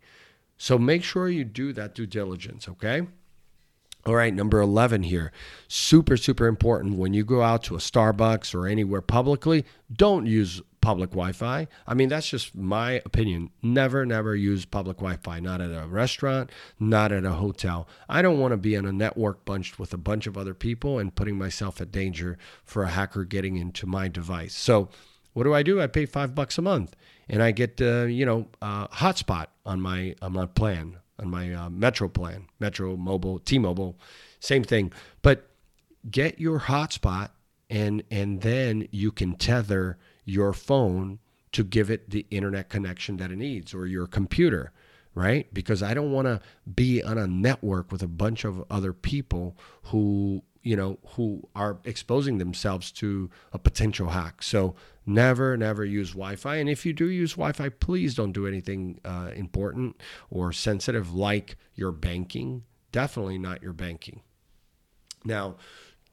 [0.58, 3.06] So make sure you do that due diligence, okay?
[4.04, 5.32] All right, number 11 here.
[5.66, 6.98] Super, super important.
[6.98, 11.68] When you go out to a Starbucks or anywhere publicly, don't use public Wi Fi.
[11.86, 13.50] I mean, that's just my opinion.
[13.62, 17.88] Never, never use public Wi Fi, not at a restaurant, not at a hotel.
[18.08, 20.98] I don't want to be in a network bunched with a bunch of other people
[20.98, 24.54] and putting myself at danger for a hacker getting into my device.
[24.54, 24.88] So,
[25.32, 25.80] what do I do?
[25.80, 26.96] I pay five bucks a month
[27.28, 31.54] and I get, uh, you know, uh, hotspot on my, on my plan, on my
[31.54, 33.96] uh, Metro plan, Metro Mobile, T Mobile,
[34.40, 34.92] same thing.
[35.22, 35.48] But
[36.10, 37.30] get your hotspot
[37.68, 41.18] and and then you can tether your phone
[41.52, 44.72] to give it the internet connection that it needs or your computer,
[45.14, 45.52] right?
[45.52, 46.40] Because I don't want to
[46.72, 51.78] be on a network with a bunch of other people who, you know, who are
[51.84, 54.42] exposing themselves to a potential hack.
[54.42, 56.56] So never, never use Wi Fi.
[56.56, 61.12] And if you do use Wi Fi, please don't do anything uh, important or sensitive
[61.12, 62.62] like your banking.
[62.92, 64.20] Definitely not your banking.
[65.24, 65.56] Now,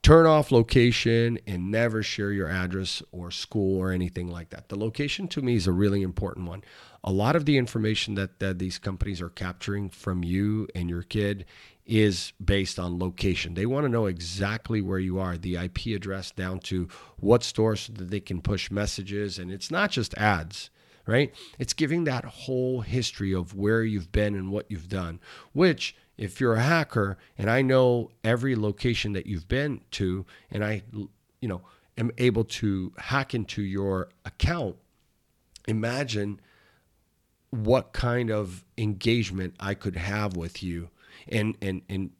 [0.02, 4.68] turn off location and never share your address or school or anything like that.
[4.68, 6.62] The location to me is a really important one.
[7.04, 11.02] A lot of the information that, that these companies are capturing from you and your
[11.02, 11.46] kid
[11.88, 13.54] is based on location.
[13.54, 16.86] They want to know exactly where you are, the IP address down to
[17.18, 19.38] what store so that they can push messages.
[19.38, 20.70] And it's not just ads,
[21.06, 21.34] right?
[21.58, 25.18] It's giving that whole history of where you've been and what you've done,
[25.52, 30.64] which if you're a hacker and I know every location that you've been to and
[30.64, 30.82] I
[31.40, 31.62] you know
[31.96, 34.76] am able to hack into your account
[35.66, 36.40] imagine
[37.50, 40.90] what kind of engagement I could have with you
[41.28, 42.10] and and and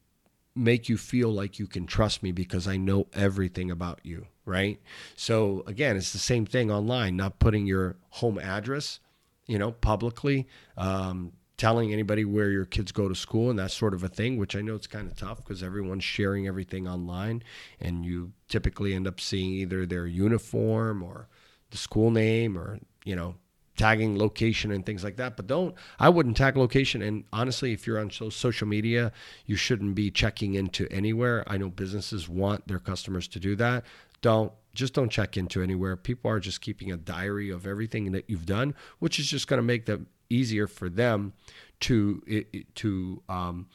[0.58, 4.80] make you feel like you can trust me because I know everything about you, right?
[5.14, 8.98] So again, it's the same thing online, not putting your home address,
[9.46, 13.92] you know, publicly, um, telling anybody where your kids go to school and that sort
[13.92, 17.42] of a thing, which I know it's kind of tough because everyone's sharing everything online
[17.80, 21.28] and you typically end up seeing either their uniform or
[21.70, 23.34] the school name or, you know,
[23.76, 25.36] tagging location and things like that.
[25.36, 27.02] But don't, I wouldn't tag location.
[27.02, 29.12] And honestly, if you're on social media,
[29.44, 31.44] you shouldn't be checking into anywhere.
[31.46, 33.84] I know businesses want their customers to do that.
[34.22, 35.96] Don't, just don't check into anywhere.
[35.96, 39.58] People are just keeping a diary of everything that you've done, which is just going
[39.58, 41.32] to make them easier for them
[41.80, 43.68] to to um,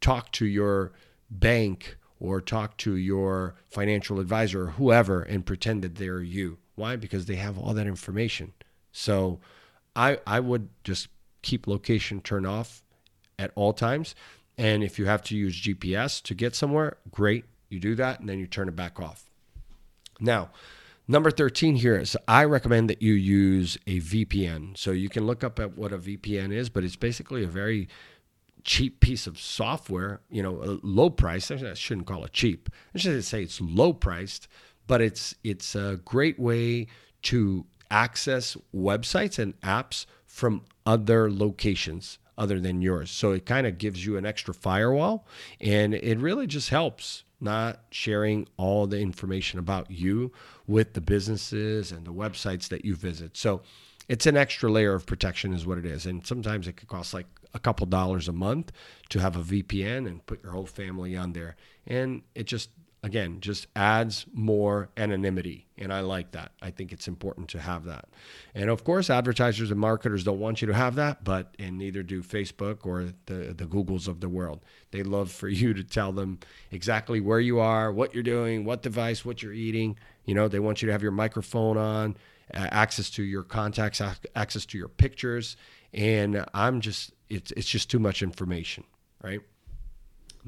[0.00, 0.92] talk to your
[1.30, 6.58] bank or talk to your financial advisor or whoever and pretend that they're you.
[6.74, 6.96] Why?
[6.96, 8.52] Because they have all that information.
[8.92, 9.40] So
[9.94, 11.08] I I would just
[11.42, 12.82] keep location turned off
[13.38, 14.14] at all times.
[14.56, 17.44] And if you have to use GPS to get somewhere, great.
[17.68, 19.24] You do that and then you turn it back off.
[20.20, 20.50] Now,
[21.10, 24.76] Number 13 here is I recommend that you use a VPN.
[24.76, 27.88] So you can look up at what a VPN is, but it's basically a very
[28.62, 31.50] cheap piece of software, you know, low price.
[31.50, 32.68] I shouldn't call it cheap.
[32.94, 34.48] I should say it's low priced,
[34.86, 36.88] but it's it's a great way
[37.22, 43.10] to access websites and apps from other locations other than yours.
[43.10, 45.26] So it kind of gives you an extra firewall
[45.58, 50.32] and it really just helps not sharing all the information about you
[50.66, 53.36] with the businesses and the websites that you visit.
[53.36, 53.62] So
[54.08, 56.06] it's an extra layer of protection, is what it is.
[56.06, 58.72] And sometimes it could cost like a couple dollars a month
[59.10, 61.56] to have a VPN and put your whole family on there.
[61.86, 62.70] And it just
[63.02, 66.52] again just adds more anonymity and i like that.
[66.60, 68.06] I think it's important to have that.
[68.54, 72.02] And of course advertisers and marketers don't want you to have that but and neither
[72.02, 74.64] do facebook or the the googles of the world.
[74.90, 78.82] They love for you to tell them exactly where you are what you're doing what
[78.82, 79.96] device what you're eating.
[80.24, 82.16] You know they want you to have your microphone on
[82.52, 84.02] uh, access to your contacts
[84.34, 85.56] access to your pictures.
[85.94, 88.84] And i'm just it's it's just too much information
[89.22, 89.40] right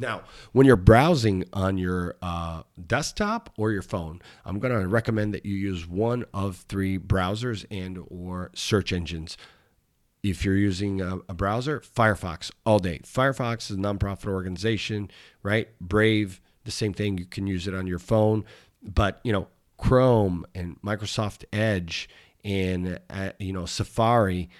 [0.00, 5.34] now, when you're browsing on your uh, desktop or your phone, I'm going to recommend
[5.34, 9.36] that you use one of three browsers and or search engines.
[10.22, 13.00] If you're using a, a browser, Firefox all day.
[13.04, 15.10] Firefox is a nonprofit organization,
[15.42, 15.68] right?
[15.80, 17.18] Brave, the same thing.
[17.18, 18.44] You can use it on your phone,
[18.82, 22.08] but you know, Chrome and Microsoft Edge
[22.44, 24.50] and uh, you know Safari,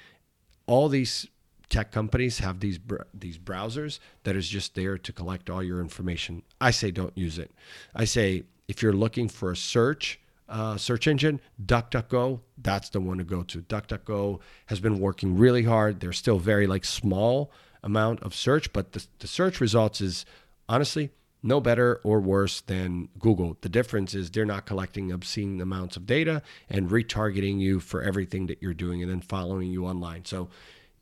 [0.66, 1.26] all these
[1.70, 2.78] tech companies have these
[3.14, 6.42] these browsers that is just there to collect all your information.
[6.60, 7.50] I say don't use it.
[7.94, 13.18] I say if you're looking for a search uh, search engine, DuckDuckGo, that's the one
[13.18, 13.62] to go to.
[13.62, 16.00] DuckDuckGo has been working really hard.
[16.00, 17.52] They're still very like small
[17.84, 20.26] amount of search, but the, the search results is
[20.68, 21.10] honestly
[21.42, 23.56] no better or worse than Google.
[23.60, 28.46] The difference is they're not collecting obscene amounts of data and retargeting you for everything
[28.48, 30.24] that you're doing and then following you online.
[30.24, 30.50] So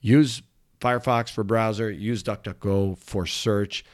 [0.01, 0.43] use
[0.81, 3.85] Firefox for browser, use DuckDuckGo for search.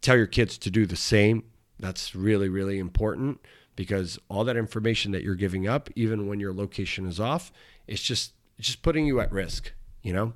[0.00, 1.44] Tell your kids to do the same.
[1.78, 3.40] That's really, really important
[3.76, 7.52] because all that information that you're giving up, even when your location is off,
[7.86, 10.34] it's just it's just putting you at risk, you know?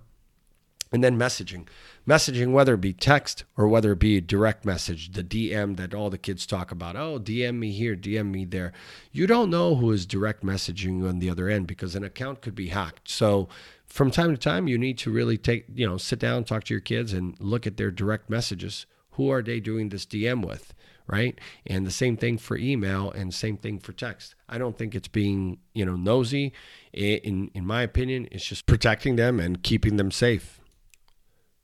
[0.93, 1.67] And then messaging.
[2.09, 6.11] Messaging, whether it be text or whether it be direct message, the DM that all
[6.11, 6.97] the kids talk about.
[6.97, 8.73] Oh, DM me here, DM me there.
[9.13, 12.55] You don't know who is direct messaging on the other end because an account could
[12.55, 13.11] be hacked.
[13.11, 13.49] So
[13.87, 16.75] from time to time, you need to really take, you know, sit down, talk to
[16.75, 18.87] your kids, and look at their direct messages.
[19.13, 20.75] Who are they doing this DM with?
[21.07, 21.39] Right.
[21.67, 24.35] And the same thing for email and same thing for text.
[24.49, 26.53] I don't think it's being, you know, nosy.
[26.93, 30.61] In, in my opinion, it's just protecting them and keeping them safe.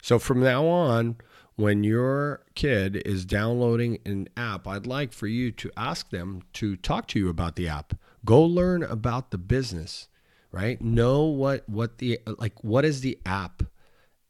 [0.00, 1.16] So from now on,
[1.56, 6.76] when your kid is downloading an app, I'd like for you to ask them to
[6.76, 7.94] talk to you about the app.
[8.24, 10.07] Go learn about the business
[10.53, 10.80] right?
[10.80, 13.62] Know what what the like what is the app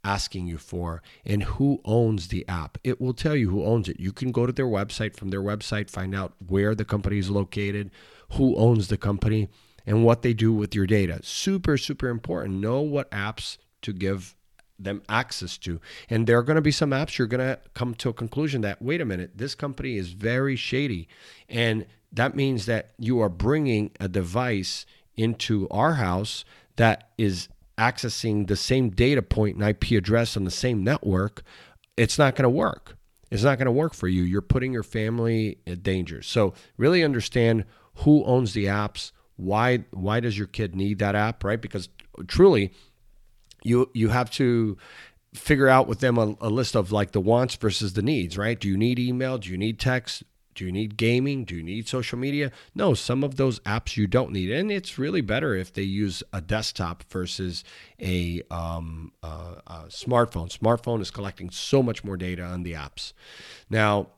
[0.05, 2.79] asking you for and who owns the app.
[2.83, 4.01] It will tell you who owns it.
[4.01, 7.31] You can go to their website, from their website, find out where the company is
[7.31, 7.91] located,
[8.33, 9.49] who owns the company,
[9.87, 11.21] and what they do with your data.
[11.23, 12.61] Super, super important.
[12.61, 14.35] Know what apps to give
[14.79, 15.81] them access to.
[16.11, 18.63] And there are going to be some apps you're going to come to a conclusion
[18.63, 21.09] that, wait a minute, this company is very shady.
[21.49, 24.85] And that means that you are bringing a device
[25.17, 26.45] into our house
[26.77, 27.49] that is
[27.79, 31.43] accessing the same data point and IP address on the same network.
[31.97, 32.97] It's not going to work.
[33.31, 34.23] It's not going to work for you.
[34.23, 36.23] You're putting your family in danger.
[36.23, 37.65] So, really understand
[37.97, 39.13] who owns the apps.
[39.37, 41.61] Why why does your kid need that app, right?
[41.61, 41.89] Because
[42.27, 42.73] truly
[43.63, 44.77] you you have to
[45.35, 48.61] figure out with them a, a, list of like the wants versus the needs, right?
[48.61, 49.39] Do you need email?
[49.39, 50.25] Do you need text?
[50.55, 51.45] Do you need gaming?
[51.45, 52.51] Do you need social media?
[52.75, 56.23] No, some of those apps you don't need, and it's really better if they use
[56.33, 57.65] a desktop versus
[58.01, 60.57] a, um, a smartphone.
[60.57, 63.13] Smartphone is collecting so much more data on the apps.
[63.71, 64.09] Now,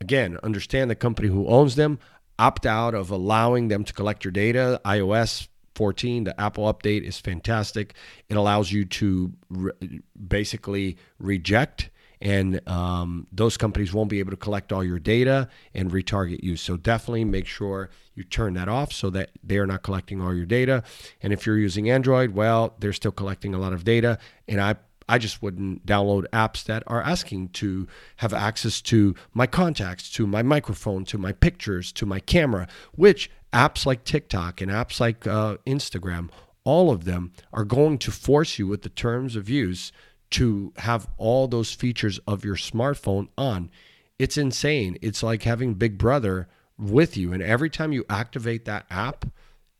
[0.00, 1.98] again, understand the company who owns them.
[2.38, 4.80] Opt out of allowing them to collect your data.
[4.84, 7.94] iOS 14, the Apple update is fantastic.
[8.28, 14.36] It allows you to re- basically reject, and um, those companies won't be able to
[14.36, 16.56] collect all your data and retarget you.
[16.56, 20.34] So definitely make sure you turn that off so that they are not collecting all
[20.34, 20.82] your data.
[21.22, 24.18] And if you're using Android, well, they're still collecting a lot of data.
[24.46, 24.76] And I
[25.08, 30.24] I just wouldn't download apps that are asking to have access to my contacts, to
[30.24, 35.26] my microphone, to my pictures, to my camera, which apps like TikTok and apps like
[35.26, 36.30] uh, Instagram,
[36.62, 39.90] all of them are going to force you with the terms of use
[40.30, 43.70] to have all those features of your smartphone on.
[44.18, 44.98] It's insane.
[45.02, 47.32] It's like having Big Brother with you.
[47.32, 49.24] And every time you activate that app,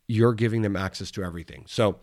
[0.07, 1.65] you're giving them access to everything.
[1.67, 2.01] So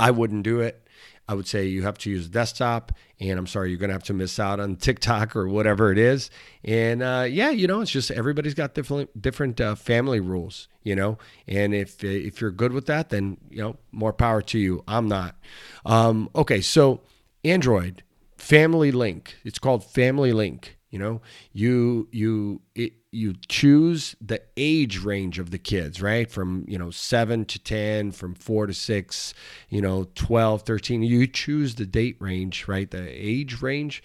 [0.00, 0.80] I wouldn't do it.
[1.26, 4.12] I would say you have to use desktop, and I'm sorry, you're to have to
[4.12, 6.28] miss out on TikTok or whatever it is.
[6.62, 10.94] And uh, yeah, you know, it's just everybody's got different different uh, family rules, you
[10.94, 11.16] know.
[11.48, 14.84] And if if you're good with that, then you know, more power to you.
[14.86, 15.36] I'm not.
[15.86, 17.00] Um, okay, so
[17.44, 18.02] Android
[18.36, 19.36] Family Link.
[19.44, 20.78] It's called Family Link.
[20.90, 21.22] You know,
[21.52, 26.30] you you it, you choose the age range of the kids, right?
[26.30, 29.34] From, you know, 7 to 10, from 4 to 6,
[29.68, 31.02] you know, 12, 13.
[31.02, 32.90] You choose the date range, right?
[32.90, 34.02] The age range.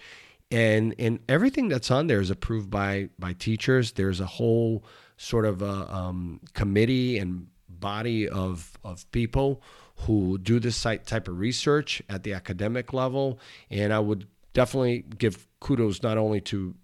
[0.50, 3.92] And and everything that's on there is approved by by teachers.
[3.92, 4.84] There's a whole
[5.16, 9.62] sort of a um, committee and body of of people
[10.06, 13.38] who do this type of research at the academic level.
[13.70, 16.74] And I would definitely give kudos not only to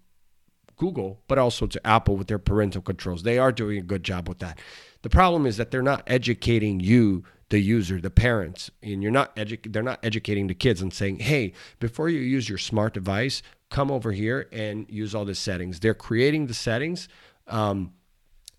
[0.77, 3.23] Google, but also to Apple with their parental controls.
[3.23, 4.59] They are doing a good job with that.
[5.01, 9.35] The problem is that they're not educating you, the user, the parents, and you're not
[9.35, 13.41] edu- they're not educating the kids and saying, "Hey, before you use your smart device,
[13.69, 17.07] come over here and use all the settings." They're creating the settings
[17.47, 17.93] um,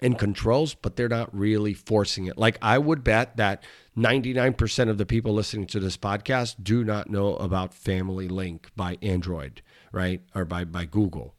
[0.00, 2.38] and controls, but they're not really forcing it.
[2.38, 3.62] Like I would bet that
[3.96, 8.96] 99% of the people listening to this podcast do not know about Family Link by
[9.02, 10.20] Android right?
[10.34, 11.34] Or by, by Google.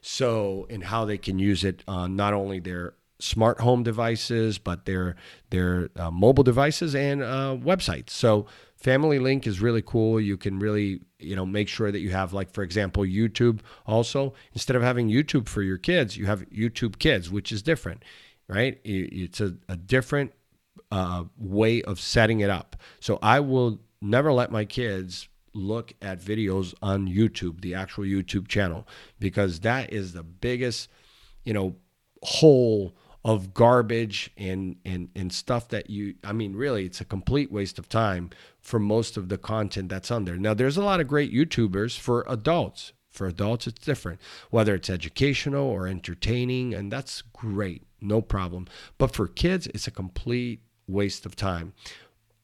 [0.00, 4.84] So, and how they can use it on not only their smart home devices, but
[4.84, 5.14] their
[5.50, 8.10] their uh, mobile devices and uh, websites.
[8.10, 8.46] So
[8.82, 10.20] Family Link is really cool.
[10.20, 13.60] You can really you know make sure that you have like for example YouTube.
[13.86, 18.02] Also, instead of having YouTube for your kids, you have YouTube Kids, which is different,
[18.48, 18.80] right?
[18.84, 20.32] It's a, a different
[20.90, 22.76] uh, way of setting it up.
[23.00, 28.48] So I will never let my kids look at videos on YouTube, the actual YouTube
[28.48, 28.86] channel,
[29.20, 30.88] because that is the biggest,
[31.44, 31.76] you know,
[32.22, 37.52] hole of garbage and and and stuff that you I mean really it's a complete
[37.52, 40.36] waste of time for most of the content that's on there.
[40.36, 42.92] Now there's a lot of great YouTubers for adults.
[43.10, 44.20] For adults it's different,
[44.50, 48.66] whether it's educational or entertaining and that's great, no problem.
[48.98, 51.74] But for kids it's a complete waste of time.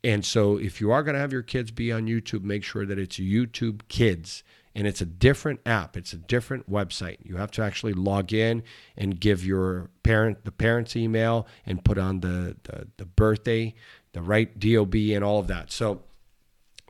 [0.05, 2.87] And so if you are going to have your kids be on YouTube, make sure
[2.87, 7.19] that it's YouTube Kids and it's a different app, it's a different website.
[7.23, 8.63] You have to actually log in
[8.97, 13.75] and give your parent the parent's email and put on the the, the birthday,
[14.13, 15.73] the right DOB and all of that.
[15.73, 16.03] So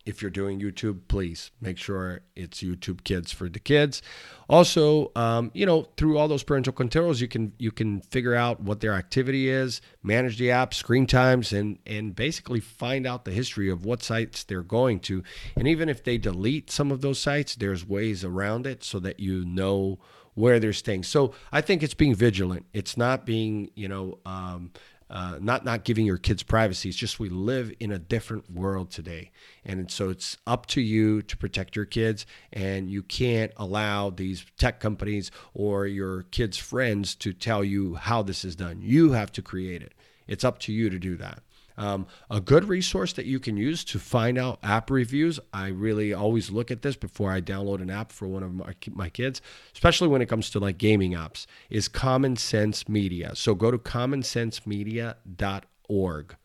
[0.09, 4.01] if you're doing YouTube, please make sure it's YouTube Kids for the kids.
[4.49, 8.59] Also, um, you know, through all those parental controls, you can you can figure out
[8.59, 13.31] what their activity is, manage the app, screen times, and and basically find out the
[13.31, 15.23] history of what sites they're going to.
[15.57, 19.21] And even if they delete some of those sites, there's ways around it so that
[19.21, 19.99] you know
[20.33, 21.03] where they're staying.
[21.03, 22.65] So I think it's being vigilant.
[22.73, 24.21] It's not being, you know.
[24.25, 24.71] Um,
[25.11, 26.89] uh, not not giving your kids privacy.
[26.89, 29.31] It's just we live in a different world today,
[29.65, 34.45] and so it's up to you to protect your kids, and you can't allow these
[34.59, 38.81] tech companies or your kids' friends to tell you how this is done.
[38.83, 39.95] You have to create it.
[40.27, 41.43] It's up to you to do that.
[41.79, 45.39] Um, a good resource that you can use to find out app reviews.
[45.53, 48.75] I really always look at this before I download an app for one of my,
[48.91, 49.41] my kids,
[49.73, 53.37] especially when it comes to like gaming apps, is Common Sense Media.
[53.37, 56.37] So go to commonsensemedia.org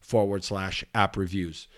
[0.00, 1.68] forward slash app reviews.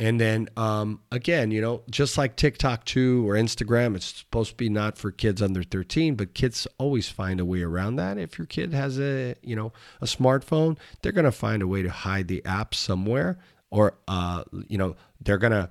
[0.00, 4.56] And then um, again, you know, just like TikTok too or Instagram, it's supposed to
[4.56, 8.16] be not for kids under 13, but kids always find a way around that.
[8.16, 11.82] If your kid has a, you know, a smartphone, they're going to find a way
[11.82, 13.38] to hide the app somewhere
[13.70, 15.70] or uh, you know, they're going to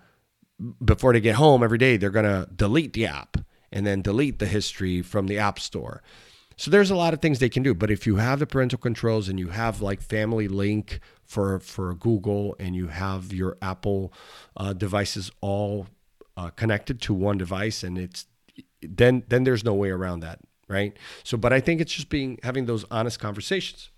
[0.84, 3.38] before they get home every day, they're going to delete the app
[3.72, 6.02] and then delete the history from the app store.
[6.56, 8.80] So there's a lot of things they can do, but if you have the parental
[8.80, 14.12] controls and you have like Family Link for for Google and you have your Apple
[14.56, 15.88] uh, devices all
[16.36, 18.26] uh, connected to one device, and it's
[18.82, 20.98] then then there's no way around that, right?
[21.24, 23.92] So, but I think it's just being having those honest conversations.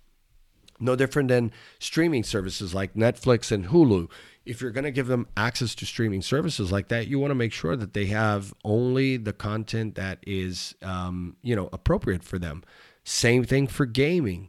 [0.82, 4.10] No different than streaming services like Netflix and Hulu.
[4.46, 7.34] If you're going to give them access to streaming services like that, you want to
[7.34, 12.38] make sure that they have only the content that is, um, you know, appropriate for
[12.38, 12.64] them.
[13.04, 14.48] Same thing for gaming,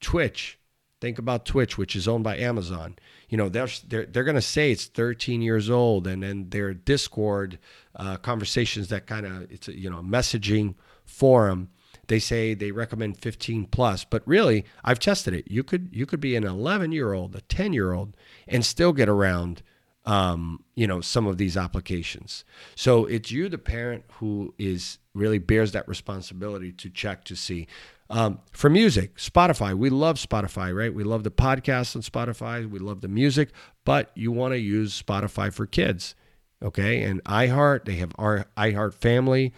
[0.00, 0.57] Twitch.
[1.00, 2.96] Think about Twitch, which is owned by Amazon.
[3.28, 6.74] You know, they're they're, they're going to say it's 13 years old, and then their
[6.74, 7.58] Discord
[7.94, 10.74] uh, conversations that kind of it's a you know messaging
[11.04, 11.68] forum
[12.06, 16.20] they say they recommend 15 plus but really i've tested it you could you could
[16.20, 19.62] be an 11 year old a 10 year old and still get around
[20.08, 22.44] um, you know some of these applications.
[22.74, 27.66] So it's you the parent who is really bears that responsibility to check to see
[28.08, 29.76] um, for music spotify.
[29.76, 30.92] We love spotify right?
[30.92, 32.68] We love the podcasts on spotify.
[32.68, 33.50] We love the music
[33.84, 36.14] but you want to use spotify for kids
[36.62, 37.02] okay?
[37.02, 39.52] And iheart they have our iheart family.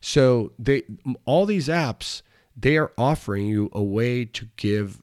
[0.00, 0.82] So they
[1.24, 2.22] all these apps
[2.56, 5.00] they are offering you a way to give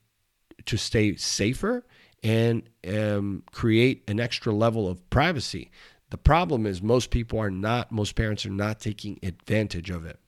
[0.66, 1.86] to stay safer
[2.24, 5.72] and um, create an extra level of privacy.
[6.09, 10.20] The problem is most people are not, most parents are not taking advantage of it.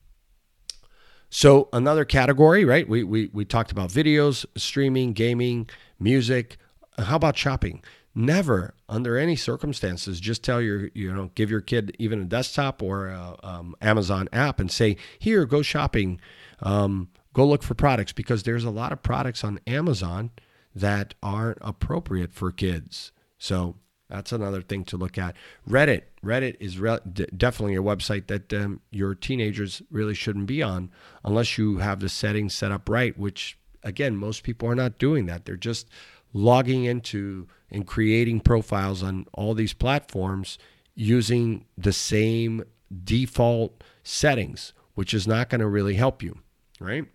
[1.30, 2.88] So another category, right?
[2.88, 5.70] We, we, we talked about videos, streaming, gaming,
[6.00, 6.58] music.
[6.98, 7.82] How about shopping?
[8.14, 12.84] never under any circumstances just tell your you know give your kid even a desktop
[12.84, 16.20] or a um, amazon app and say here go shopping
[16.62, 20.30] um, go look for products because there's a lot of products on amazon
[20.76, 23.12] that aren't appropriate for kids.
[23.38, 23.78] So
[24.10, 25.36] that's another thing to look at.
[25.68, 30.62] Reddit reddit is re- d- definitely a website that um, your teenagers really shouldn't be
[30.62, 30.92] on
[31.24, 35.26] unless you have the settings set up right which again most people are not doing
[35.26, 35.46] that.
[35.46, 35.90] They're just
[36.34, 40.58] logging into and creating profiles on all these platforms
[40.96, 42.64] using the same
[43.04, 46.38] default settings, which is not going to really help you,
[46.80, 47.06] right?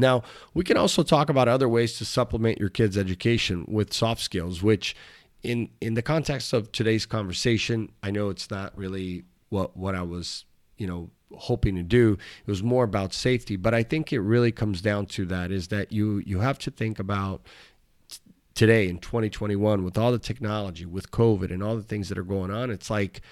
[0.00, 0.22] Now,
[0.54, 4.62] we can also talk about other ways to supplement your kids' education with soft skills,
[4.62, 4.96] which
[5.42, 10.02] in in the context of today's conversation, I know it's not really what what I
[10.02, 10.44] was,
[10.76, 12.18] you know, hoping to do.
[12.46, 15.68] It was more about safety, but I think it really comes down to that is
[15.68, 17.42] that you you have to think about
[18.54, 22.24] today in 2021 with all the technology with covid and all the things that are
[22.24, 23.22] going on it's like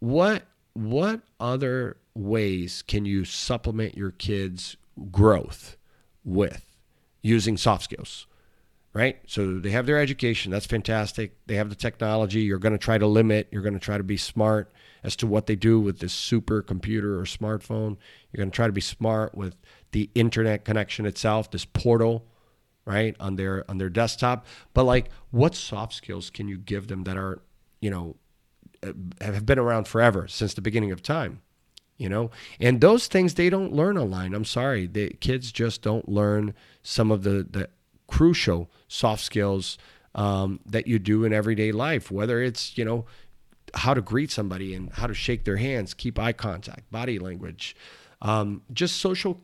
[0.00, 4.76] what what other ways can you supplement your kids
[5.10, 5.76] growth
[6.24, 6.66] with
[7.22, 8.26] using soft skills
[8.94, 9.18] right?
[9.26, 10.52] So they have their education.
[10.52, 11.36] That's fantastic.
[11.46, 12.42] They have the technology.
[12.42, 13.48] You're going to try to limit.
[13.50, 14.72] You're going to try to be smart
[15.02, 17.96] as to what they do with this super computer or smartphone.
[18.32, 19.56] You're going to try to be smart with
[19.90, 22.26] the internet connection itself this portal
[22.86, 24.46] right on their on their desktop.
[24.72, 27.42] But like what soft skills can you give them that are
[27.80, 28.16] you know
[28.82, 31.42] uh, have been around forever since the beginning of time
[31.96, 32.30] you know?
[32.60, 34.34] And those things they don't learn online.
[34.34, 34.86] I'm sorry.
[34.86, 37.68] The kids just don't learn some of the the
[38.06, 39.78] crucial soft skills
[40.14, 43.06] um, that you do in everyday life whether it's you know
[43.72, 47.74] how to greet somebody and how to shake their hands keep eye contact body language
[48.20, 49.40] um, just social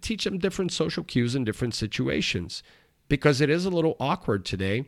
[0.00, 2.62] teach them different social cues in different situations.
[3.08, 4.86] Because it is a little awkward today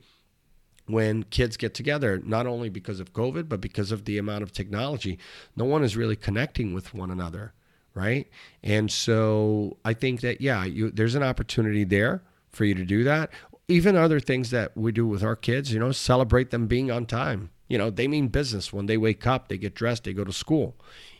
[0.88, 4.52] when kids get together, not only because of COVID, but because of the amount of
[4.52, 5.18] technology.
[5.54, 7.52] No one is really connecting with one another,
[7.94, 8.28] right?
[8.62, 13.04] And so I think that, yeah, you, there's an opportunity there for you to do
[13.04, 13.30] that.
[13.68, 17.04] Even other things that we do with our kids, you know, celebrate them being on
[17.04, 17.50] time.
[17.68, 18.72] You know, they mean business.
[18.72, 20.74] When they wake up, they get dressed, they go to school.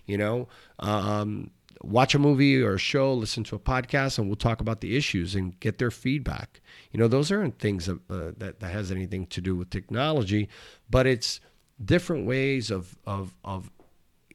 [0.06, 0.48] You know,
[0.78, 1.50] um,
[1.82, 4.96] watch a movie or a show, listen to a podcast, and we'll talk about the
[4.96, 6.60] issues and get their feedback.
[6.92, 10.48] You know, those aren't things that, uh, that, that has anything to do with technology,
[10.90, 11.40] but it's
[11.82, 13.70] different ways of, of, of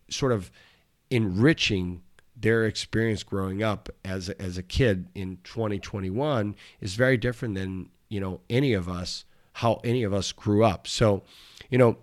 [0.10, 0.52] sort of
[1.10, 2.02] enriching
[2.36, 8.20] their experience growing up as, as a kid in 2021 is very different than, you
[8.20, 10.88] know, any of us, how any of us grew up.
[10.88, 11.24] So,
[11.70, 11.98] you know,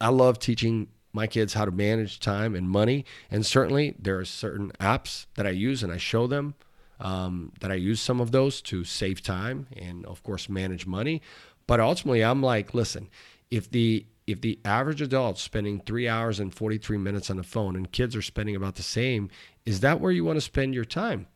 [0.00, 3.04] I love teaching my kids how to manage time and money.
[3.30, 6.54] And certainly there are certain apps that I use and I show them
[7.00, 11.20] um, that I use some of those to save time and of course manage money.
[11.66, 13.08] But ultimately I'm like, listen,
[13.50, 17.74] if the if the average adult's spending three hours and 43 minutes on the phone
[17.74, 19.28] and kids are spending about the same,
[19.66, 21.26] is that where you want to spend your time?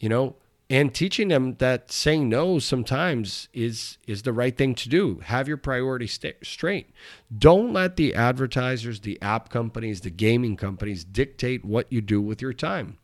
[0.00, 0.36] You know,
[0.68, 5.20] and teaching them that saying no sometimes is is the right thing to do.
[5.24, 6.90] Have your priorities st- straight.
[7.36, 12.42] Don't let the advertisers the app companies the gaming companies dictate what you do with
[12.42, 12.98] your time.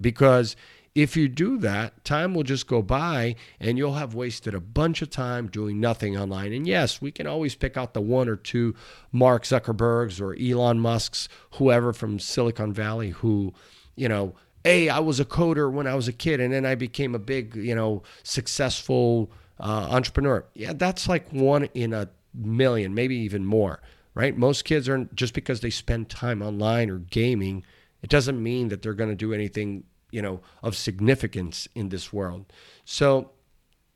[0.00, 0.54] Because
[0.94, 5.02] if you do that time will just go by and you'll have wasted a bunch
[5.02, 6.52] of time doing nothing online.
[6.52, 8.76] And yes we can always pick out the one or two
[9.10, 13.52] mark zuckerbergs or elon musk's whoever from silicon valley who
[13.96, 14.36] you know
[14.66, 17.20] hey, I was a coder when I was a kid, and then I became a
[17.20, 20.44] big, you know, successful uh, entrepreneur.
[20.54, 23.80] Yeah, that's like one in a million, maybe even more,
[24.16, 24.36] right?
[24.36, 27.64] Most kids aren't just because they spend time online or gaming,
[28.02, 32.12] it doesn't mean that they're going to do anything, you know, of significance in this
[32.12, 32.52] world.
[32.84, 33.30] So,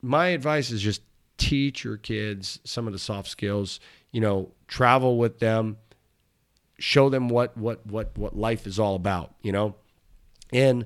[0.03, 1.03] my advice is just
[1.37, 3.81] teach your kids some of the soft skills.
[4.13, 5.79] You know, travel with them,
[6.79, 9.35] show them what what what what life is all about.
[9.43, 9.75] You know
[10.53, 10.85] and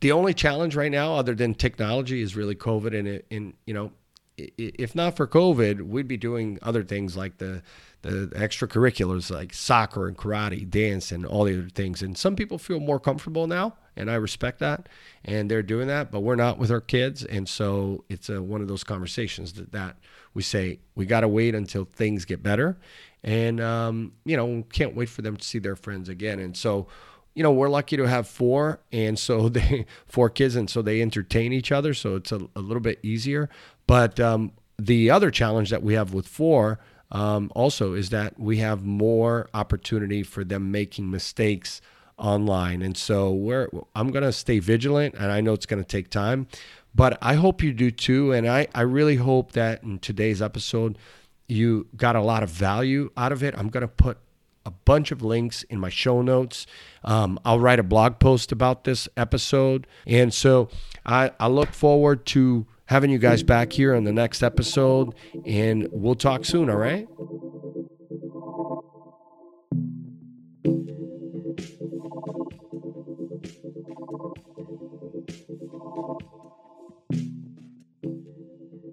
[0.00, 2.98] the only challenge right now, other than technology, is really COVID.
[2.98, 3.92] And, in you know,
[4.36, 7.62] if not for COVID, we'd be doing other things like the
[8.02, 12.02] the extracurriculars like soccer and karate, dance, and all the other things.
[12.02, 14.90] And some people feel more comfortable now, and I respect that,
[15.24, 16.10] and they're doing that.
[16.10, 19.72] But we're not with our kids, and so it's a, one of those conversations that,
[19.72, 19.96] that
[20.34, 22.76] we say we got to wait until things get better,
[23.22, 26.40] and um, you know can't wait for them to see their friends again.
[26.40, 26.88] And so
[27.34, 31.02] you know, we're lucky to have four, and so they four kids, and so they
[31.02, 33.48] entertain each other, so it's a, a little bit easier.
[33.86, 36.78] But um, the other challenge that we have with four
[37.10, 41.80] um, also is that we have more opportunity for them making mistakes
[42.16, 46.46] online, and so we're I'm gonna stay vigilant, and I know it's gonna take time,
[46.94, 50.98] but I hope you do too, and I I really hope that in today's episode
[51.46, 53.54] you got a lot of value out of it.
[53.58, 54.18] I'm gonna put
[54.66, 56.66] a bunch of links in my show notes.
[57.04, 59.86] Um, I'll write a blog post about this episode.
[60.06, 60.68] And so
[61.04, 65.14] I, I look forward to having you guys back here on the next episode,
[65.46, 67.08] and we'll talk soon, all right?